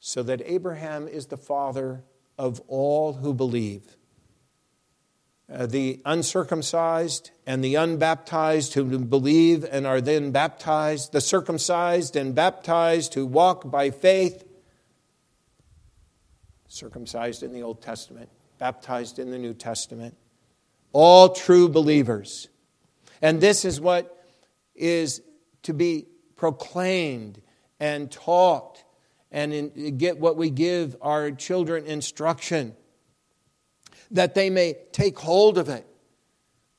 So 0.00 0.22
that 0.22 0.40
Abraham 0.46 1.06
is 1.06 1.26
the 1.26 1.36
father 1.36 2.02
of 2.38 2.62
all 2.66 3.12
who 3.12 3.34
believe. 3.34 3.96
Uh, 5.52 5.66
the 5.66 6.00
uncircumcised 6.04 7.30
and 7.46 7.62
the 7.62 7.74
unbaptized 7.74 8.72
who 8.72 8.98
believe 8.98 9.64
and 9.70 9.86
are 9.86 10.00
then 10.00 10.32
baptized, 10.32 11.12
the 11.12 11.20
circumcised 11.20 12.16
and 12.16 12.34
baptized 12.34 13.12
who 13.14 13.26
walk 13.26 13.70
by 13.70 13.90
faith, 13.90 14.44
circumcised 16.68 17.42
in 17.42 17.52
the 17.52 17.62
Old 17.62 17.82
Testament, 17.82 18.30
baptized 18.58 19.18
in 19.18 19.30
the 19.30 19.38
New 19.38 19.54
Testament, 19.54 20.16
all 20.92 21.28
true 21.28 21.68
believers. 21.68 22.48
And 23.20 23.40
this 23.40 23.64
is 23.64 23.78
what 23.80 24.26
is 24.74 25.20
to 25.64 25.74
be 25.74 26.06
proclaimed 26.36 27.40
and 27.80 28.10
taught 28.10 28.84
and 29.30 29.52
in, 29.52 29.98
get 29.98 30.18
what 30.18 30.36
we 30.36 30.50
give 30.50 30.96
our 31.00 31.30
children 31.30 31.84
instruction 31.86 32.74
that 34.10 34.34
they 34.34 34.50
may 34.50 34.74
take 34.92 35.18
hold 35.18 35.58
of 35.58 35.68
it. 35.68 35.86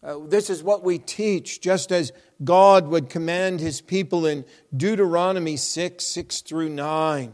Uh, 0.02 0.20
this 0.28 0.50
is 0.50 0.64
what 0.64 0.84
we 0.84 0.98
teach, 0.98 1.60
just 1.60 1.92
as 1.92 2.12
God 2.44 2.88
would 2.88 3.10
command 3.10 3.60
his 3.60 3.82
people 3.82 4.26
in 4.26 4.46
Deuteronomy 4.76 5.58
6 5.58 6.06
6 6.06 6.42
through 6.42 6.70
9. 6.70 7.34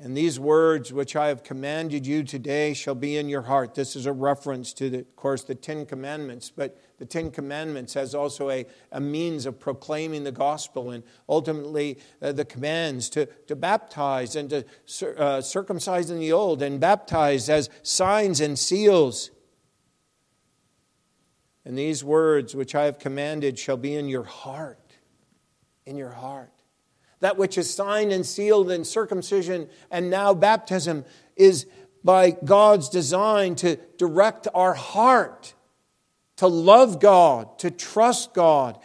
And 0.00 0.16
these 0.16 0.40
words 0.40 0.92
which 0.92 1.14
I 1.14 1.28
have 1.28 1.44
commanded 1.44 2.04
you 2.04 2.24
today 2.24 2.74
shall 2.74 2.96
be 2.96 3.16
in 3.16 3.28
your 3.28 3.42
heart. 3.42 3.76
This 3.76 3.94
is 3.94 4.06
a 4.06 4.12
reference 4.12 4.72
to, 4.74 4.90
the, 4.90 4.98
of 4.98 5.14
course, 5.14 5.44
the 5.44 5.54
Ten 5.54 5.86
Commandments, 5.86 6.50
but 6.54 6.76
the 6.98 7.06
Ten 7.06 7.30
Commandments 7.30 7.94
has 7.94 8.12
also 8.12 8.50
a, 8.50 8.66
a 8.90 9.00
means 9.00 9.46
of 9.46 9.60
proclaiming 9.60 10.24
the 10.24 10.32
gospel 10.32 10.90
and 10.90 11.04
ultimately 11.28 11.98
uh, 12.20 12.32
the 12.32 12.44
commands 12.44 13.08
to, 13.10 13.26
to 13.46 13.54
baptize 13.54 14.34
and 14.34 14.50
to 14.50 14.64
uh, 15.16 15.40
circumcise 15.40 16.10
in 16.10 16.18
the 16.18 16.32
old 16.32 16.60
and 16.60 16.80
baptize 16.80 17.48
as 17.48 17.70
signs 17.84 18.40
and 18.40 18.58
seals. 18.58 19.30
And 21.64 21.78
these 21.78 22.02
words 22.02 22.56
which 22.56 22.74
I 22.74 22.86
have 22.86 22.98
commanded 22.98 23.60
shall 23.60 23.76
be 23.76 23.94
in 23.94 24.08
your 24.08 24.24
heart. 24.24 24.96
In 25.86 25.96
your 25.96 26.10
heart. 26.10 26.50
That 27.20 27.36
which 27.36 27.58
is 27.58 27.72
signed 27.72 28.12
and 28.12 28.24
sealed 28.26 28.70
in 28.70 28.84
circumcision 28.84 29.68
and 29.90 30.10
now 30.10 30.34
baptism 30.34 31.04
is 31.36 31.66
by 32.02 32.32
God's 32.32 32.88
design 32.88 33.54
to 33.56 33.76
direct 33.96 34.46
our 34.54 34.74
heart 34.74 35.54
to 36.36 36.46
love 36.46 37.00
God, 37.00 37.58
to 37.60 37.70
trust 37.70 38.34
God. 38.34 38.78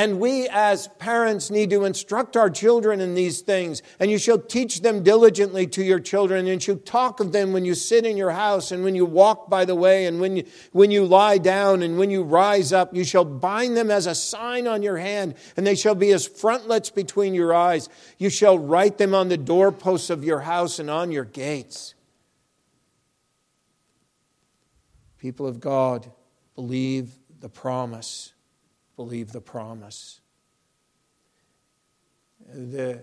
And 0.00 0.18
we 0.18 0.48
as 0.48 0.88
parents 0.98 1.50
need 1.50 1.68
to 1.68 1.84
instruct 1.84 2.34
our 2.34 2.48
children 2.48 3.02
in 3.02 3.14
these 3.14 3.42
things. 3.42 3.82
And 3.98 4.10
you 4.10 4.16
shall 4.16 4.38
teach 4.38 4.80
them 4.80 5.02
diligently 5.02 5.66
to 5.66 5.84
your 5.84 6.00
children. 6.00 6.46
And 6.46 6.54
you 6.54 6.58
shall 6.58 6.82
talk 6.82 7.20
of 7.20 7.32
them 7.32 7.52
when 7.52 7.66
you 7.66 7.74
sit 7.74 8.06
in 8.06 8.16
your 8.16 8.30
house 8.30 8.72
and 8.72 8.82
when 8.82 8.94
you 8.94 9.04
walk 9.04 9.50
by 9.50 9.66
the 9.66 9.74
way 9.74 10.06
and 10.06 10.18
when 10.18 10.36
you, 10.36 10.44
when 10.72 10.90
you 10.90 11.04
lie 11.04 11.36
down 11.36 11.82
and 11.82 11.98
when 11.98 12.08
you 12.08 12.22
rise 12.22 12.72
up. 12.72 12.96
You 12.96 13.04
shall 13.04 13.26
bind 13.26 13.76
them 13.76 13.90
as 13.90 14.06
a 14.06 14.14
sign 14.14 14.66
on 14.66 14.82
your 14.82 14.96
hand 14.96 15.34
and 15.54 15.66
they 15.66 15.74
shall 15.74 15.94
be 15.94 16.12
as 16.12 16.26
frontlets 16.26 16.88
between 16.88 17.34
your 17.34 17.52
eyes. 17.52 17.90
You 18.16 18.30
shall 18.30 18.58
write 18.58 18.96
them 18.96 19.14
on 19.14 19.28
the 19.28 19.36
doorposts 19.36 20.08
of 20.08 20.24
your 20.24 20.40
house 20.40 20.78
and 20.78 20.88
on 20.88 21.12
your 21.12 21.26
gates. 21.26 21.94
People 25.18 25.46
of 25.46 25.60
God, 25.60 26.10
believe 26.54 27.10
the 27.40 27.50
promise 27.50 28.32
believe 29.00 29.32
the 29.32 29.40
promise. 29.40 30.20
The 32.52 33.02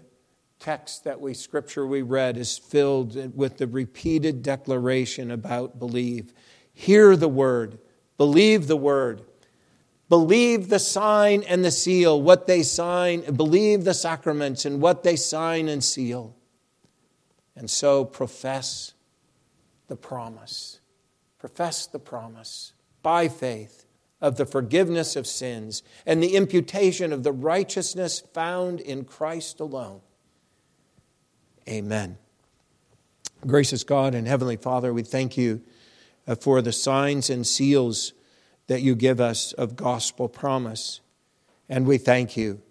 text 0.59 1.05
that 1.05 1.19
we, 1.19 1.33
scripture 1.33 1.87
we 1.87 2.03
read, 2.03 2.37
is 2.37 2.55
filled 2.55 3.35
with 3.35 3.57
the 3.57 3.65
repeated 3.65 4.43
declaration 4.43 5.31
about 5.31 5.79
believe. 5.79 6.35
Hear 6.71 7.15
the 7.15 7.27
word, 7.27 7.79
believe 8.15 8.67
the 8.67 8.77
word, 8.77 9.23
believe 10.07 10.69
the 10.69 10.77
sign 10.77 11.41
and 11.41 11.65
the 11.65 11.71
seal, 11.71 12.21
what 12.21 12.45
they 12.45 12.61
sign, 12.61 13.33
believe 13.33 13.83
the 13.83 13.95
sacraments 13.95 14.65
and 14.65 14.79
what 14.79 15.01
they 15.01 15.15
sign 15.15 15.67
and 15.67 15.83
seal. 15.83 16.35
And 17.55 17.67
so 17.67 18.05
profess 18.05 18.93
the 19.87 19.95
promise. 19.95 20.79
Profess 21.39 21.87
the 21.87 21.97
promise 21.97 22.73
by 23.01 23.27
faith 23.27 23.86
of 24.21 24.37
the 24.37 24.45
forgiveness 24.45 25.15
of 25.15 25.27
sins 25.27 25.83
and 26.05 26.21
the 26.21 26.35
imputation 26.35 27.13
of 27.13 27.23
the 27.23 27.31
righteousness 27.31 28.21
found 28.33 28.79
in 28.79 29.03
Christ 29.03 29.59
alone. 29.59 30.01
Amen. 31.67 32.17
Gracious 33.45 33.83
God 33.83 34.15
and 34.15 34.27
Heavenly 34.27 34.57
Father, 34.57 34.93
we 34.93 35.03
thank 35.03 35.37
you 35.37 35.61
uh, 36.27 36.35
for 36.35 36.61
the 36.61 36.71
signs 36.71 37.29
and 37.29 37.45
seals 37.45 38.13
that 38.67 38.81
you 38.81 38.95
give 38.95 39.21
us 39.21 39.53
of 39.53 39.75
gospel 39.75 40.27
promise. 40.27 41.01
And 41.69 41.85
we 41.85 41.97
thank 41.97 42.35
you 42.35 42.61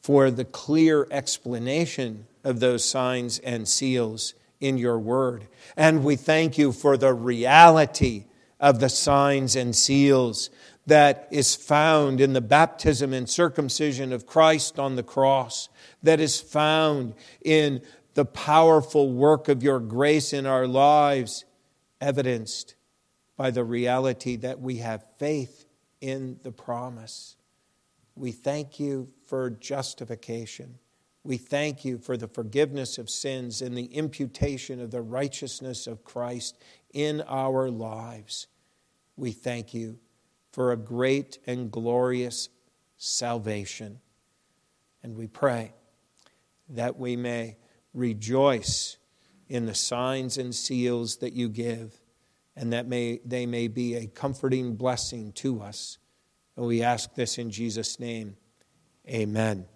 for 0.00 0.30
the 0.30 0.44
clear 0.44 1.06
explanation 1.10 2.26
of 2.42 2.60
those 2.60 2.84
signs 2.84 3.38
and 3.38 3.68
seals 3.68 4.34
in 4.60 4.78
your 4.78 4.98
word. 4.98 5.46
And 5.76 6.02
we 6.02 6.16
thank 6.16 6.58
you 6.58 6.72
for 6.72 6.96
the 6.96 7.14
reality 7.14 8.24
of 8.58 8.80
the 8.80 8.88
signs 8.88 9.56
and 9.56 9.74
seals 9.74 10.50
that 10.86 11.28
is 11.30 11.54
found 11.54 12.20
in 12.20 12.32
the 12.32 12.40
baptism 12.40 13.12
and 13.12 13.28
circumcision 13.28 14.12
of 14.12 14.26
Christ 14.26 14.78
on 14.78 14.96
the 14.96 15.02
cross, 15.02 15.68
that 16.02 16.20
is 16.20 16.40
found 16.40 17.14
in 17.44 17.82
the 18.14 18.24
powerful 18.24 19.12
work 19.12 19.48
of 19.48 19.62
your 19.62 19.78
grace 19.78 20.32
in 20.32 20.44
our 20.46 20.66
lives, 20.66 21.44
evidenced 22.00 22.74
by 23.36 23.50
the 23.50 23.64
reality 23.64 24.36
that 24.36 24.60
we 24.60 24.78
have 24.78 25.04
faith 25.18 25.66
in 26.00 26.38
the 26.42 26.52
promise. 26.52 27.36
We 28.14 28.32
thank 28.32 28.78
you 28.78 29.08
for 29.26 29.50
justification. 29.50 30.78
We 31.24 31.36
thank 31.36 31.84
you 31.84 31.98
for 31.98 32.16
the 32.16 32.28
forgiveness 32.28 32.98
of 32.98 33.08
sins 33.08 33.62
and 33.62 33.78
the 33.78 33.86
imputation 33.86 34.80
of 34.80 34.90
the 34.90 35.00
righteousness 35.00 35.86
of 35.86 36.04
Christ 36.04 36.58
in 36.92 37.22
our 37.22 37.70
lives. 37.70 38.48
We 39.16 39.30
thank 39.30 39.72
you 39.72 39.98
for 40.52 40.72
a 40.72 40.76
great 40.76 41.38
and 41.46 41.70
glorious 41.70 42.48
salvation. 42.96 44.00
And 45.02 45.16
we 45.16 45.26
pray 45.26 45.72
that 46.68 46.96
we 46.98 47.16
may 47.16 47.56
rejoice 47.94 48.96
in 49.48 49.66
the 49.66 49.74
signs 49.74 50.38
and 50.38 50.54
seals 50.54 51.16
that 51.16 51.32
you 51.32 51.48
give, 51.48 52.00
and 52.56 52.72
that 52.72 52.86
may, 52.86 53.20
they 53.24 53.44
may 53.46 53.68
be 53.68 53.96
a 53.96 54.06
comforting 54.06 54.76
blessing 54.76 55.32
to 55.32 55.60
us. 55.60 55.98
And 56.56 56.66
we 56.66 56.82
ask 56.82 57.14
this 57.14 57.38
in 57.38 57.50
Jesus' 57.50 57.98
name. 57.98 58.36
Amen. 59.08 59.66